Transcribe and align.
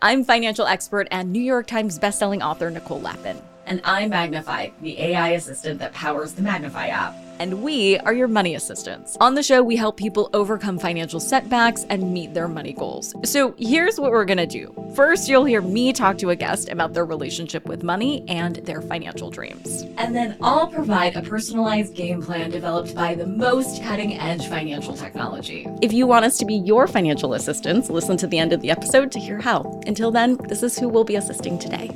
I'm 0.00 0.22
financial 0.22 0.64
expert 0.64 1.08
and 1.10 1.32
New 1.32 1.42
York 1.42 1.66
Times 1.66 1.98
bestselling 1.98 2.44
author 2.44 2.70
Nicole 2.70 3.00
Lapin. 3.00 3.42
And 3.66 3.80
I'm 3.82 4.12
Magnifi, 4.12 4.70
the 4.80 4.96
AI 5.00 5.30
assistant 5.30 5.80
that 5.80 5.92
powers 5.92 6.34
the 6.34 6.42
Magnifi 6.42 6.88
app 6.88 7.16
and 7.38 7.62
we 7.62 7.98
are 7.98 8.12
your 8.12 8.28
money 8.28 8.54
assistants. 8.54 9.16
On 9.20 9.34
the 9.34 9.42
show, 9.42 9.62
we 9.62 9.76
help 9.76 9.96
people 9.96 10.30
overcome 10.32 10.78
financial 10.78 11.20
setbacks 11.20 11.84
and 11.88 12.12
meet 12.12 12.34
their 12.34 12.48
money 12.48 12.72
goals. 12.72 13.14
So 13.24 13.54
here's 13.58 13.98
what 13.98 14.10
we're 14.10 14.24
gonna 14.24 14.46
do. 14.46 14.74
First, 14.94 15.28
you'll 15.28 15.44
hear 15.44 15.60
me 15.60 15.92
talk 15.92 16.18
to 16.18 16.30
a 16.30 16.36
guest 16.36 16.68
about 16.68 16.94
their 16.94 17.04
relationship 17.04 17.66
with 17.66 17.82
money 17.82 18.24
and 18.28 18.56
their 18.56 18.82
financial 18.82 19.30
dreams. 19.30 19.84
And 19.96 20.14
then 20.14 20.36
I'll 20.40 20.66
provide 20.66 21.16
a 21.16 21.22
personalized 21.22 21.94
game 21.94 22.22
plan 22.22 22.50
developed 22.50 22.94
by 22.94 23.14
the 23.14 23.26
most 23.26 23.82
cutting 23.82 24.18
edge 24.18 24.46
financial 24.48 24.94
technology. 24.94 25.66
If 25.82 25.92
you 25.92 26.06
want 26.06 26.24
us 26.24 26.38
to 26.38 26.44
be 26.44 26.54
your 26.54 26.86
financial 26.86 27.34
assistants, 27.34 27.90
listen 27.90 28.16
to 28.18 28.26
the 28.26 28.38
end 28.38 28.52
of 28.52 28.60
the 28.60 28.70
episode 28.70 29.12
to 29.12 29.18
hear 29.18 29.40
how. 29.40 29.80
Until 29.86 30.10
then, 30.10 30.36
this 30.48 30.62
is 30.62 30.78
who 30.78 30.88
we'll 30.88 31.04
be 31.04 31.16
assisting 31.16 31.58
today. 31.58 31.90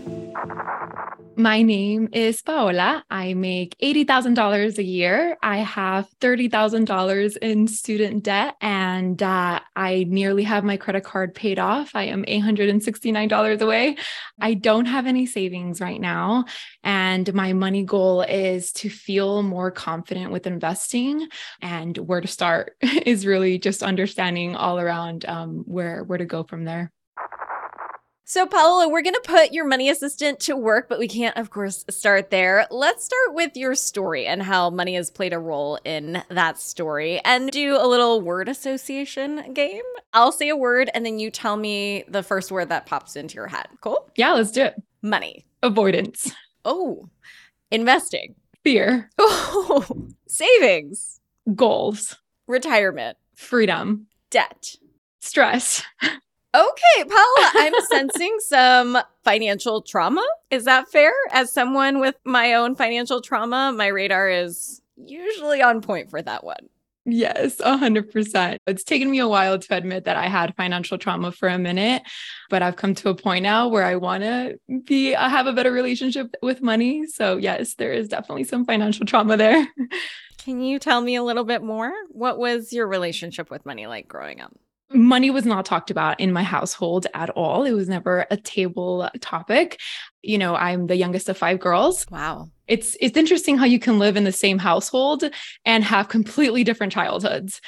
My 1.37 1.63
name 1.63 2.11
is 2.13 2.43
Paola. 2.43 3.05
I 3.11 3.33
make 3.33 3.75
$80,000 3.83 4.77
a 4.77 4.83
year. 4.83 5.39
I 5.43 5.59
have 5.59 6.07
$30,000 6.21 7.37
in 7.39 7.67
student 7.69 8.23
debt, 8.23 8.57
and 8.61 9.23
uh, 9.23 9.61
I 9.75 10.05
nearly 10.09 10.43
have 10.43 10.63
my 10.63 10.77
credit 10.77 11.05
card 11.05 11.35
paid 11.35 11.59
off. 11.59 11.93
I 11.95 12.05
am 12.05 12.25
$869 12.25 13.61
away. 13.63 13.97
I 14.41 14.55
don't 14.55 14.85
have 14.85 15.07
any 15.07 15.25
savings 15.25 15.81
right 15.81 16.01
now. 16.01 16.45
And 16.85 17.33
my 17.33 17.55
money 17.55 17.85
goal 17.85 18.21
is 18.23 18.71
to 18.73 18.91
feel 18.91 19.43
more 19.43 19.71
confident 19.71 20.33
with 20.33 20.47
investing. 20.47 21.29
And 21.63 21.97
where 21.97 22.21
to 22.21 22.29
start 22.29 22.77
is 22.83 23.25
really 23.25 23.59
just 23.59 23.83
understanding 23.83 24.55
all 24.55 24.79
around 24.79 25.25
um, 25.25 25.65
where, 25.67 26.05
where 26.05 26.19
to 26.19 26.27
go 26.27 26.43
from 26.43 26.65
there. 26.65 26.93
So, 28.25 28.47
Paola, 28.47 28.89
we're 28.89 29.03
going 29.03 29.15
to 29.15 29.23
put 29.25 29.53
your 29.53 29.67
money 29.67 29.91
assistant 29.91 30.39
to 30.41 30.57
work, 30.57 30.89
but 30.89 30.99
we 31.01 31.09
can't, 31.09 31.37
of 31.37 31.51
course, 31.51 31.85
start 31.91 32.31
there. 32.31 32.67
Let's 32.71 33.05
start 33.05 33.35
with 33.35 33.57
your 33.57 33.75
story 33.75 34.27
and 34.27 34.43
how 34.43 34.71
money 34.71 34.95
has 34.95 35.11
played 35.11 35.33
a 35.33 35.39
role 35.41 35.79
in 35.85 36.23
that 36.29 36.59
story 36.59 37.21
and 37.25 37.51
do 37.51 37.77
a 37.77 37.87
little 37.87 38.21
word 38.21 38.49
association 38.49 39.53
game. 39.53 39.83
I'll 40.13 40.31
say 40.31 40.49
a 40.49 40.57
word 40.57 40.89
and 40.95 41.05
then 41.05 41.19
you 41.19 41.31
tell 41.31 41.57
me 41.57 42.05
the 42.07 42.23
first 42.23 42.53
word 42.53 42.69
that 42.69 42.87
pops 42.87 43.17
into 43.17 43.35
your 43.35 43.49
head. 43.49 43.67
Cool? 43.81 44.09
Yeah, 44.17 44.33
let's 44.35 44.53
do 44.53 44.63
it. 44.63 44.81
Money. 45.03 45.45
Avoidance. 45.63 46.33
Oh, 46.65 47.09
investing. 47.73 48.37
Fear. 48.63 49.11
Oh, 49.19 49.85
savings. 50.29 51.21
Goals. 51.57 52.17
Retirement. 52.47 53.17
Freedom. 53.35 54.07
Debt. 54.31 54.77
Stress. 55.21 55.83
Okay, 56.55 57.09
Paula, 57.09 57.51
I'm 57.55 57.73
sensing 57.89 58.37
some 58.41 58.99
financial 59.25 59.81
trauma. 59.81 60.27
Is 60.51 60.65
that 60.67 60.89
fair? 60.91 61.13
As 61.31 61.51
someone 61.51 61.99
with 61.99 62.17
my 62.25 62.53
own 62.55 62.75
financial 62.75 63.23
trauma, 63.23 63.73
my 63.75 63.87
radar 63.87 64.29
is 64.29 64.83
usually 64.97 65.63
on 65.63 65.81
point 65.81 66.11
for 66.11 66.21
that 66.21 66.45
one. 66.45 66.69
Yes, 67.05 67.57
100%. 67.57 68.59
It's 68.67 68.85
taken 68.85 69.11
me 69.11 69.19
a 69.19 69.27
while 69.27 69.59
to 69.59 69.77
admit 69.77 70.05
that 70.05 70.17
I 70.17 70.29
had 70.29 70.55
financial 70.55 70.99
trauma 70.99 71.33
for 71.33 71.49
a 71.49 71.59
minute, 71.59 72.03
but 72.49 72.63
I've 72.63 72.77
come 72.77 72.95
to 72.97 73.09
a 73.09 73.15
point 73.15 73.43
now 73.43 73.67
where 73.67 73.85
I 73.85 73.97
want 73.97 74.23
to 74.23 74.59
be 74.85 75.17
I 75.17 75.29
have 75.29 75.47
a 75.47 75.53
better 75.53 75.73
relationship 75.73 76.35
with 76.43 76.63
money. 76.63 77.07
So, 77.07 77.39
yes, 77.39 77.75
there 77.75 77.93
is 77.93 78.09
definitely 78.09 78.45
some 78.45 78.65
financial 78.67 79.07
trauma 79.07 79.37
there. 79.37 79.67
Can 80.39 80.61
you 80.61 80.79
tell 80.79 81.01
me 81.01 81.17
a 81.17 81.23
little 81.23 81.45
bit 81.45 81.63
more? 81.63 81.93
What 82.11 82.39
was 82.39 82.73
your 82.73 82.87
relationship 82.87 83.51
with 83.51 83.65
money 83.65 83.87
like 83.87 84.07
growing 84.07 84.41
up? 84.41 84.53
Money 84.95 85.31
was 85.31 85.45
not 85.45 85.65
talked 85.65 85.91
about 85.91 86.21
in 86.21 86.33
my 86.33 86.43
household 86.43 87.07
at 87.15 87.31
all. 87.31 87.65
It 87.65 87.73
was 87.73 87.89
never 87.89 88.27
a 88.31 88.37
table 88.37 89.09
topic. 89.21 89.81
You 90.23 90.39
know, 90.39 90.55
I'm 90.55 90.87
the 90.87 90.97
youngest 90.97 91.29
of 91.29 91.37
five 91.37 91.59
girls. 91.59 92.07
Wow. 92.11 92.51
It's 92.69 92.97
it's 93.01 93.17
interesting 93.17 93.59
how 93.59 93.65
you 93.65 93.79
can 93.79 93.99
live 93.99 94.17
in 94.17 94.25
the 94.25 94.33
same 94.33 94.59
household 94.59 95.25
and 95.65 95.85
have 95.85 96.09
completely 96.09 96.65
different 96.65 96.93
childhoods. 96.93 97.61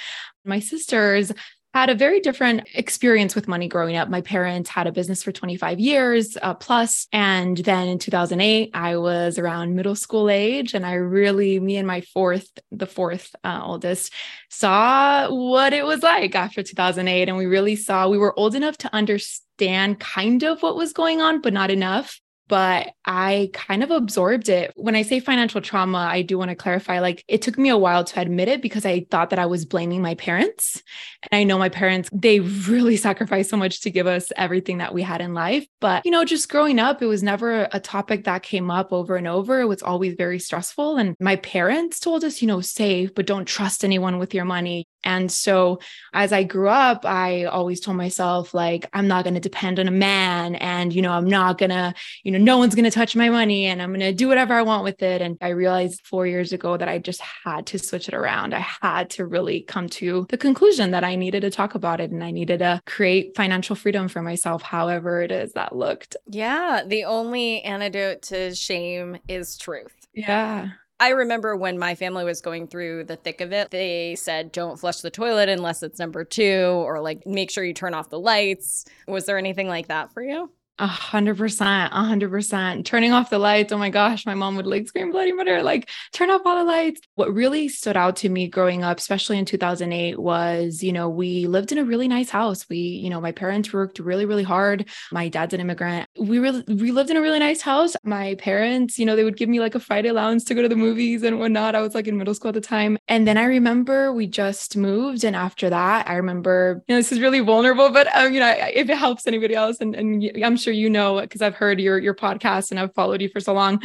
My 0.44 0.60
sisters 0.60 1.32
had 1.74 1.90
a 1.90 1.94
very 1.94 2.20
different 2.20 2.68
experience 2.74 3.34
with 3.34 3.48
money 3.48 3.66
growing 3.66 3.96
up. 3.96 4.08
My 4.08 4.20
parents 4.20 4.70
had 4.70 4.86
a 4.86 4.92
business 4.92 5.24
for 5.24 5.32
25 5.32 5.80
years 5.80 6.36
uh, 6.40 6.54
plus, 6.54 7.08
and 7.12 7.56
then 7.56 7.88
in 7.88 7.98
2008, 7.98 8.70
I 8.72 8.96
was 8.96 9.40
around 9.40 9.74
middle 9.74 9.96
school 9.96 10.30
age, 10.30 10.72
and 10.74 10.86
I 10.86 10.94
really, 10.94 11.58
me 11.58 11.76
and 11.76 11.86
my 11.86 12.00
fourth, 12.00 12.48
the 12.70 12.86
fourth 12.86 13.34
uh, 13.42 13.60
oldest, 13.64 14.12
saw 14.50 15.28
what 15.28 15.72
it 15.72 15.84
was 15.84 16.04
like 16.04 16.36
after 16.36 16.62
2008, 16.62 17.28
and 17.28 17.36
we 17.36 17.46
really 17.46 17.74
saw 17.74 18.08
we 18.08 18.18
were 18.18 18.38
old 18.38 18.54
enough 18.54 18.78
to 18.78 18.94
understand 18.94 19.98
kind 19.98 20.44
of 20.44 20.62
what 20.62 20.76
was 20.76 20.92
going 20.92 21.20
on, 21.20 21.40
but 21.40 21.52
not 21.52 21.72
enough 21.72 22.20
but 22.48 22.92
I 23.04 23.50
kind 23.52 23.82
of 23.82 23.90
absorbed 23.90 24.48
it. 24.48 24.72
When 24.76 24.96
I 24.96 25.02
say 25.02 25.20
financial 25.20 25.60
trauma, 25.60 25.98
I 25.98 26.22
do 26.22 26.38
want 26.38 26.50
to 26.50 26.54
clarify 26.54 27.00
like 27.00 27.24
it 27.28 27.42
took 27.42 27.58
me 27.58 27.68
a 27.68 27.76
while 27.76 28.04
to 28.04 28.20
admit 28.20 28.48
it 28.48 28.62
because 28.62 28.84
I 28.84 29.06
thought 29.10 29.30
that 29.30 29.38
I 29.38 29.46
was 29.46 29.64
blaming 29.64 30.02
my 30.02 30.14
parents. 30.14 30.82
And 31.30 31.38
I 31.38 31.44
know 31.44 31.58
my 31.58 31.68
parents, 31.68 32.08
they 32.12 32.40
really 32.40 32.96
sacrificed 33.08 33.50
so 33.50 33.56
much 33.56 33.80
to 33.82 33.90
give 33.90 34.06
us 34.06 34.32
everything 34.36 34.78
that 34.78 34.94
we 34.94 35.02
had 35.02 35.20
in 35.20 35.34
life. 35.34 35.66
But, 35.80 36.04
you 36.04 36.10
know, 36.10 36.24
just 36.24 36.48
growing 36.48 36.78
up, 36.78 37.02
it 37.02 37.06
was 37.06 37.22
never 37.22 37.68
a 37.72 37.80
topic 37.80 38.24
that 38.24 38.42
came 38.42 38.70
up 38.70 38.92
over 38.92 39.16
and 39.16 39.26
over. 39.26 39.60
It 39.60 39.66
was 39.66 39.82
always 39.82 40.14
very 40.14 40.38
stressful. 40.38 40.96
And 40.96 41.16
my 41.20 41.36
parents 41.36 42.00
told 42.00 42.24
us, 42.24 42.42
you 42.42 42.48
know, 42.48 42.60
save, 42.60 43.14
but 43.14 43.26
don't 43.26 43.46
trust 43.46 43.84
anyone 43.84 44.18
with 44.18 44.34
your 44.34 44.44
money. 44.44 44.86
And 45.04 45.30
so 45.30 45.78
as 46.12 46.32
I 46.32 46.42
grew 46.42 46.68
up, 46.68 47.04
I 47.04 47.44
always 47.44 47.80
told 47.80 47.96
myself, 47.96 48.54
like, 48.54 48.88
I'm 48.92 49.06
not 49.06 49.24
going 49.24 49.34
to 49.34 49.40
depend 49.40 49.78
on 49.78 49.86
a 49.88 49.92
man. 49.92 50.54
And, 50.56 50.92
you 50.92 51.02
know, 51.02 51.12
I'm 51.12 51.28
not 51.28 51.58
going 51.58 51.70
to, 51.70 51.94
you 52.22 52.32
know, 52.32 52.38
no 52.38 52.58
one's 52.58 52.74
going 52.74 52.84
to 52.84 52.90
touch 52.90 53.14
my 53.14 53.28
money 53.28 53.66
and 53.66 53.80
I'm 53.82 53.90
going 53.90 54.00
to 54.00 54.12
do 54.12 54.28
whatever 54.28 54.54
I 54.54 54.62
want 54.62 54.84
with 54.84 55.02
it. 55.02 55.20
And 55.20 55.36
I 55.40 55.48
realized 55.48 56.00
four 56.04 56.26
years 56.26 56.52
ago 56.52 56.76
that 56.76 56.88
I 56.88 56.98
just 56.98 57.20
had 57.20 57.66
to 57.66 57.78
switch 57.78 58.08
it 58.08 58.14
around. 58.14 58.54
I 58.54 58.66
had 58.80 59.10
to 59.10 59.26
really 59.26 59.60
come 59.62 59.88
to 59.90 60.26
the 60.30 60.38
conclusion 60.38 60.90
that 60.92 61.04
I 61.04 61.16
needed 61.16 61.40
to 61.40 61.50
talk 61.50 61.74
about 61.74 62.00
it 62.00 62.10
and 62.10 62.24
I 62.24 62.30
needed 62.30 62.58
to 62.60 62.80
create 62.86 63.36
financial 63.36 63.76
freedom 63.76 64.08
for 64.08 64.22
myself, 64.22 64.62
however 64.62 65.22
it 65.22 65.30
is 65.30 65.52
that 65.52 65.76
looked. 65.76 66.16
Yeah. 66.26 66.82
The 66.86 67.04
only 67.04 67.62
antidote 67.62 68.22
to 68.22 68.54
shame 68.54 69.18
is 69.28 69.56
truth. 69.56 69.94
Yeah. 70.14 70.70
I 71.00 71.10
remember 71.10 71.56
when 71.56 71.78
my 71.78 71.94
family 71.96 72.24
was 72.24 72.40
going 72.40 72.68
through 72.68 73.04
the 73.04 73.16
thick 73.16 73.40
of 73.40 73.52
it, 73.52 73.70
they 73.70 74.14
said, 74.14 74.52
don't 74.52 74.78
flush 74.78 75.00
the 75.00 75.10
toilet 75.10 75.48
unless 75.48 75.82
it's 75.82 75.98
number 75.98 76.24
two, 76.24 76.66
or 76.86 77.00
like 77.00 77.26
make 77.26 77.50
sure 77.50 77.64
you 77.64 77.74
turn 77.74 77.94
off 77.94 78.10
the 78.10 78.18
lights. 78.18 78.84
Was 79.08 79.26
there 79.26 79.38
anything 79.38 79.68
like 79.68 79.88
that 79.88 80.12
for 80.12 80.22
you? 80.22 80.50
A 80.80 80.88
hundred 80.88 81.38
percent, 81.38 81.92
a 81.92 82.02
hundred 82.02 82.30
percent. 82.30 82.84
Turning 82.84 83.12
off 83.12 83.30
the 83.30 83.38
lights. 83.38 83.72
Oh 83.72 83.78
my 83.78 83.90
gosh, 83.90 84.26
my 84.26 84.34
mom 84.34 84.56
would 84.56 84.66
like 84.66 84.88
scream 84.88 85.12
bloody 85.12 85.32
murder, 85.32 85.62
like 85.62 85.88
turn 86.12 86.32
off 86.32 86.42
all 86.44 86.58
the 86.58 86.64
lights. 86.64 87.00
What 87.14 87.32
really 87.32 87.68
stood 87.68 87.96
out 87.96 88.16
to 88.16 88.28
me 88.28 88.48
growing 88.48 88.82
up, 88.82 88.98
especially 88.98 89.38
in 89.38 89.44
2008, 89.44 90.18
was, 90.18 90.82
you 90.82 90.92
know, 90.92 91.08
we 91.08 91.46
lived 91.46 91.70
in 91.70 91.78
a 91.78 91.84
really 91.84 92.08
nice 92.08 92.28
house. 92.28 92.68
We, 92.68 92.78
you 92.78 93.08
know, 93.08 93.20
my 93.20 93.30
parents 93.30 93.72
worked 93.72 94.00
really, 94.00 94.26
really 94.26 94.42
hard. 94.42 94.88
My 95.12 95.28
dad's 95.28 95.54
an 95.54 95.60
immigrant. 95.60 96.08
We 96.18 96.38
really 96.38 96.62
we 96.68 96.92
lived 96.92 97.10
in 97.10 97.16
a 97.16 97.20
really 97.20 97.40
nice 97.40 97.60
house. 97.60 97.96
My 98.04 98.36
parents, 98.36 98.98
you 98.98 99.06
know, 99.06 99.16
they 99.16 99.24
would 99.24 99.36
give 99.36 99.48
me 99.48 99.58
like 99.58 99.74
a 99.74 99.80
Friday 99.80 100.08
allowance 100.08 100.44
to 100.44 100.54
go 100.54 100.62
to 100.62 100.68
the 100.68 100.76
movies 100.76 101.24
and 101.24 101.40
whatnot. 101.40 101.74
I 101.74 101.80
was 101.80 101.94
like 101.94 102.06
in 102.06 102.16
middle 102.16 102.34
school 102.34 102.50
at 102.50 102.54
the 102.54 102.60
time. 102.60 102.98
And 103.08 103.26
then 103.26 103.36
I 103.36 103.44
remember 103.44 104.12
we 104.12 104.28
just 104.28 104.76
moved. 104.76 105.24
And 105.24 105.34
after 105.34 105.68
that, 105.70 106.08
I 106.08 106.14
remember, 106.14 106.82
you 106.86 106.94
know, 106.94 107.00
this 107.00 107.10
is 107.10 107.20
really 107.20 107.40
vulnerable, 107.40 107.90
but 107.90 108.14
um, 108.14 108.32
you 108.32 108.38
know, 108.38 108.54
if 108.56 108.88
it 108.88 108.96
helps 108.96 109.26
anybody 109.26 109.54
else, 109.54 109.78
and, 109.80 109.96
and 109.96 110.30
I'm 110.44 110.56
sure 110.56 110.72
you 110.72 110.88
know 110.88 111.20
because 111.20 111.42
I've 111.42 111.56
heard 111.56 111.80
your 111.80 111.98
your 111.98 112.14
podcast 112.14 112.70
and 112.70 112.78
I've 112.78 112.94
followed 112.94 113.20
you 113.20 113.28
for 113.28 113.40
so 113.40 113.52
long. 113.52 113.82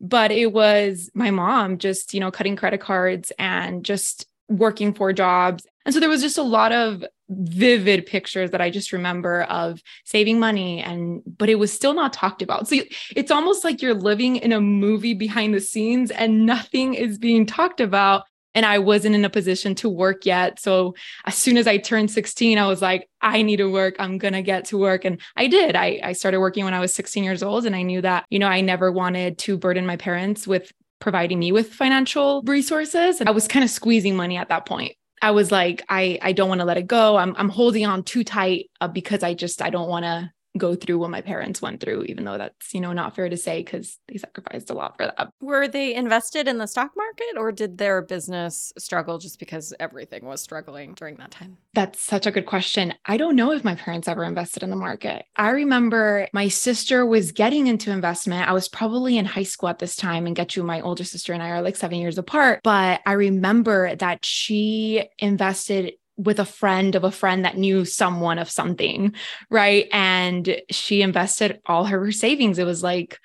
But 0.00 0.30
it 0.30 0.52
was 0.52 1.10
my 1.14 1.30
mom 1.30 1.78
just, 1.78 2.14
you 2.14 2.20
know, 2.20 2.30
cutting 2.30 2.56
credit 2.56 2.80
cards 2.80 3.32
and 3.38 3.84
just 3.84 4.26
working 4.48 4.94
for 4.94 5.12
jobs. 5.12 5.66
And 5.84 5.92
so 5.92 6.00
there 6.00 6.08
was 6.08 6.22
just 6.22 6.38
a 6.38 6.42
lot 6.42 6.72
of 6.72 7.04
vivid 7.38 8.06
pictures 8.06 8.50
that 8.50 8.60
I 8.60 8.70
just 8.70 8.92
remember 8.92 9.42
of 9.44 9.80
saving 10.04 10.38
money 10.38 10.80
and 10.80 11.22
but 11.38 11.48
it 11.48 11.56
was 11.56 11.72
still 11.72 11.94
not 11.94 12.12
talked 12.12 12.42
about. 12.42 12.68
So 12.68 12.76
it's 13.14 13.30
almost 13.30 13.64
like 13.64 13.82
you're 13.82 13.94
living 13.94 14.36
in 14.36 14.52
a 14.52 14.60
movie 14.60 15.14
behind 15.14 15.54
the 15.54 15.60
scenes 15.60 16.10
and 16.10 16.46
nothing 16.46 16.94
is 16.94 17.18
being 17.18 17.46
talked 17.46 17.80
about 17.80 18.24
and 18.54 18.66
I 18.66 18.78
wasn't 18.78 19.14
in 19.14 19.24
a 19.24 19.30
position 19.30 19.74
to 19.76 19.88
work 19.88 20.26
yet. 20.26 20.60
So 20.60 20.94
as 21.24 21.34
soon 21.34 21.56
as 21.56 21.66
I 21.66 21.78
turned 21.78 22.10
16, 22.10 22.58
I 22.58 22.66
was 22.66 22.82
like, 22.82 23.08
I 23.20 23.42
need 23.42 23.56
to 23.56 23.70
work. 23.70 23.96
I'm 23.98 24.18
going 24.18 24.34
to 24.34 24.42
get 24.42 24.66
to 24.66 24.78
work. 24.78 25.04
And 25.04 25.20
I 25.36 25.46
did. 25.46 25.74
I, 25.74 26.00
I 26.02 26.12
started 26.12 26.40
working 26.40 26.64
when 26.64 26.74
I 26.74 26.80
was 26.80 26.94
16 26.94 27.24
years 27.24 27.42
old. 27.42 27.64
And 27.64 27.74
I 27.74 27.82
knew 27.82 28.02
that, 28.02 28.26
you 28.30 28.38
know, 28.38 28.48
I 28.48 28.60
never 28.60 28.92
wanted 28.92 29.38
to 29.38 29.56
burden 29.56 29.86
my 29.86 29.96
parents 29.96 30.46
with 30.46 30.72
providing 31.00 31.38
me 31.38 31.50
with 31.50 31.72
financial 31.72 32.42
resources. 32.42 33.20
And 33.20 33.28
I 33.28 33.32
was 33.32 33.48
kind 33.48 33.64
of 33.64 33.70
squeezing 33.70 34.16
money 34.16 34.36
at 34.36 34.48
that 34.50 34.66
point. 34.66 34.92
I 35.22 35.30
was 35.30 35.52
like, 35.52 35.84
I, 35.88 36.18
I 36.20 36.32
don't 36.32 36.48
want 36.48 36.60
to 36.60 36.64
let 36.64 36.76
it 36.76 36.88
go. 36.88 37.16
I'm, 37.16 37.34
I'm 37.38 37.48
holding 37.48 37.86
on 37.86 38.02
too 38.02 38.24
tight 38.24 38.70
uh, 38.80 38.88
because 38.88 39.22
I 39.22 39.34
just, 39.34 39.62
I 39.62 39.70
don't 39.70 39.88
want 39.88 40.04
to 40.04 40.32
go 40.58 40.74
through 40.74 40.98
what 40.98 41.10
my 41.10 41.20
parents 41.20 41.62
went 41.62 41.80
through, 41.80 42.04
even 42.04 42.24
though 42.24 42.38
that's, 42.38 42.74
you 42.74 42.80
know, 42.80 42.92
not 42.92 43.14
fair 43.14 43.28
to 43.28 43.36
say 43.36 43.62
because 43.62 43.98
they 44.08 44.18
sacrificed 44.18 44.70
a 44.70 44.74
lot 44.74 44.96
for 44.96 45.06
that. 45.06 45.30
Were 45.40 45.66
they 45.68 45.94
invested 45.94 46.46
in 46.46 46.58
the 46.58 46.66
stock 46.66 46.90
market 46.96 47.38
or 47.38 47.52
did 47.52 47.78
their 47.78 48.02
business 48.02 48.72
struggle 48.78 49.18
just 49.18 49.38
because 49.38 49.72
everything 49.80 50.24
was 50.24 50.40
struggling 50.40 50.94
during 50.94 51.16
that 51.16 51.30
time? 51.30 51.56
That's 51.74 52.00
such 52.00 52.26
a 52.26 52.30
good 52.30 52.46
question. 52.46 52.94
I 53.06 53.16
don't 53.16 53.36
know 53.36 53.52
if 53.52 53.64
my 53.64 53.74
parents 53.74 54.08
ever 54.08 54.24
invested 54.24 54.62
in 54.62 54.70
the 54.70 54.76
market. 54.76 55.24
I 55.36 55.50
remember 55.50 56.28
my 56.32 56.48
sister 56.48 57.06
was 57.06 57.32
getting 57.32 57.66
into 57.66 57.90
investment. 57.90 58.48
I 58.48 58.52
was 58.52 58.68
probably 58.68 59.16
in 59.16 59.24
high 59.24 59.42
school 59.42 59.68
at 59.68 59.78
this 59.78 59.96
time, 59.96 60.26
and 60.26 60.36
get 60.36 60.54
you, 60.56 60.62
my 60.62 60.80
older 60.80 61.04
sister 61.04 61.32
and 61.32 61.42
I 61.42 61.50
are 61.50 61.62
like 61.62 61.76
seven 61.76 61.98
years 61.98 62.18
apart. 62.18 62.60
But 62.62 63.00
I 63.06 63.12
remember 63.12 63.96
that 63.96 64.24
she 64.24 65.04
invested 65.18 65.94
with 66.16 66.38
a 66.38 66.44
friend 66.44 66.94
of 66.94 67.04
a 67.04 67.10
friend 67.10 67.44
that 67.44 67.56
knew 67.56 67.84
someone 67.84 68.38
of 68.38 68.50
something, 68.50 69.14
right? 69.50 69.88
And 69.92 70.60
she 70.70 71.02
invested 71.02 71.60
all 71.66 71.84
her 71.84 72.12
savings. 72.12 72.58
It 72.58 72.66
was 72.66 72.82
like 72.82 73.18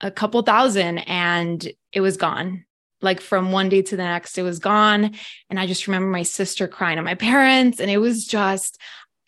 a 0.00 0.10
couple 0.10 0.42
thousand 0.42 0.98
and 0.98 1.66
it 1.92 2.00
was 2.00 2.16
gone. 2.16 2.64
Like 3.00 3.20
from 3.20 3.52
one 3.52 3.68
day 3.68 3.82
to 3.82 3.96
the 3.96 4.02
next, 4.02 4.38
it 4.38 4.42
was 4.42 4.58
gone. 4.58 5.14
And 5.50 5.60
I 5.60 5.66
just 5.66 5.86
remember 5.86 6.08
my 6.08 6.22
sister 6.22 6.66
crying 6.66 6.98
at 6.98 7.04
my 7.04 7.14
parents. 7.14 7.78
And 7.80 7.90
it 7.90 7.98
was 7.98 8.26
just, 8.26 8.80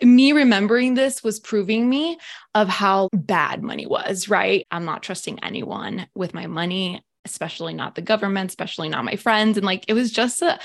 me 0.02 0.32
remembering 0.32 0.94
this 0.94 1.22
was 1.22 1.40
proving 1.40 1.88
me 1.88 2.18
of 2.54 2.68
how 2.68 3.08
bad 3.14 3.62
money 3.62 3.86
was, 3.86 4.28
right? 4.28 4.66
I'm 4.70 4.84
not 4.84 5.02
trusting 5.02 5.42
anyone 5.42 6.06
with 6.14 6.34
my 6.34 6.46
money, 6.46 7.02
especially 7.24 7.72
not 7.72 7.94
the 7.94 8.02
government, 8.02 8.50
especially 8.50 8.88
not 8.88 9.04
my 9.04 9.16
friends. 9.16 9.56
And 9.56 9.64
like, 9.64 9.84
it 9.88 9.94
was 9.94 10.10
just 10.10 10.42
a, 10.42 10.58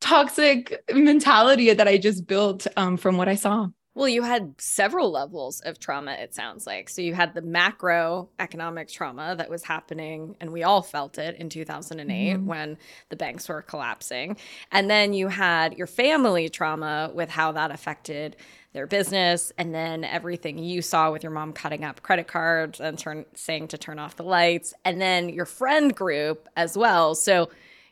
toxic 0.00 0.82
mentality 0.92 1.72
that 1.72 1.88
I 1.88 1.98
just 1.98 2.26
built 2.26 2.66
um, 2.76 2.96
from 2.96 3.16
what 3.16 3.28
I 3.28 3.34
saw. 3.34 3.68
Well, 3.94 4.08
you 4.08 4.22
had 4.22 4.54
several 4.58 5.10
levels 5.10 5.60
of 5.62 5.80
trauma, 5.80 6.12
it 6.12 6.32
sounds 6.32 6.64
like. 6.64 6.88
So 6.88 7.02
you 7.02 7.12
had 7.12 7.34
the 7.34 7.42
macro 7.42 8.28
economic 8.38 8.88
trauma 8.88 9.34
that 9.36 9.50
was 9.50 9.64
happening, 9.64 10.36
and 10.40 10.52
we 10.52 10.62
all 10.62 10.80
felt 10.80 11.18
it 11.18 11.34
in 11.36 11.48
2008 11.48 12.08
mm-hmm. 12.08 12.46
when 12.46 12.78
the 13.08 13.16
banks 13.16 13.48
were 13.48 13.62
collapsing. 13.62 14.36
And 14.70 14.88
then 14.88 15.12
you 15.12 15.26
had 15.26 15.76
your 15.76 15.88
family 15.88 16.48
trauma 16.48 17.10
with 17.12 17.28
how 17.28 17.50
that 17.52 17.72
affected 17.72 18.36
their 18.72 18.86
business, 18.86 19.52
and 19.58 19.74
then 19.74 20.04
everything 20.04 20.58
you 20.58 20.82
saw 20.82 21.10
with 21.10 21.24
your 21.24 21.32
mom 21.32 21.52
cutting 21.52 21.84
up 21.84 22.00
credit 22.02 22.28
cards 22.28 22.78
and 22.78 22.96
turn, 22.96 23.26
saying 23.34 23.66
to 23.68 23.78
turn 23.78 23.98
off 23.98 24.14
the 24.14 24.22
lights, 24.22 24.72
and 24.84 25.00
then 25.00 25.28
your 25.28 25.46
friend 25.46 25.96
group 25.96 26.48
as 26.56 26.78
well. 26.78 27.16
So 27.16 27.50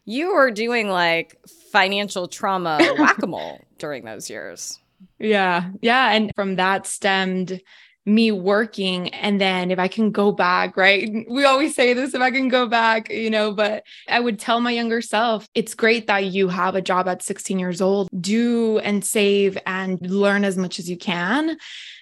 you 0.09 0.33
were 0.35 0.51
doing 0.51 0.89
like 0.89 1.39
financial 1.71 2.29
trauma 2.29 2.79
whack 2.99 3.23
a 3.23 3.27
mole 3.27 3.61
during 3.77 4.07
those 4.07 4.31
years. 4.31 4.81
Yeah. 5.19 5.71
Yeah. 5.83 6.13
And 6.13 6.33
from 6.35 6.57
that 6.57 6.87
stemmed 6.87 7.61
me 8.09 8.33
working. 8.33 9.09
And 9.11 9.41
then 9.41 9.71
if 9.71 9.79
I 9.79 9.87
can 9.89 10.11
go 10.11 10.33
back, 10.33 10.77
right? 10.77 11.09
We 11.29 11.45
always 11.45 11.75
say 11.75 11.93
this 11.93 12.15
if 12.15 12.21
I 12.21 12.31
can 12.31 12.49
go 12.49 12.67
back, 12.67 13.11
you 13.11 13.31
know, 13.31 13.53
but 13.53 13.85
I 14.09 14.19
would 14.19 14.39
tell 14.39 14.61
my 14.61 14.71
younger 14.71 15.01
self, 15.03 15.47
it's 15.55 15.75
great 15.75 16.07
that 16.07 16.25
you 16.25 16.49
have 16.49 16.75
a 16.75 16.83
job 16.83 17.07
at 17.07 17.23
16 17.23 17.59
years 17.59 17.81
old. 17.81 18.09
Do 18.19 18.79
and 18.79 19.05
save 19.05 19.59
and 19.67 20.01
learn 20.01 20.45
as 20.45 20.57
much 20.57 20.79
as 20.79 20.89
you 20.89 20.97
can. 20.97 21.57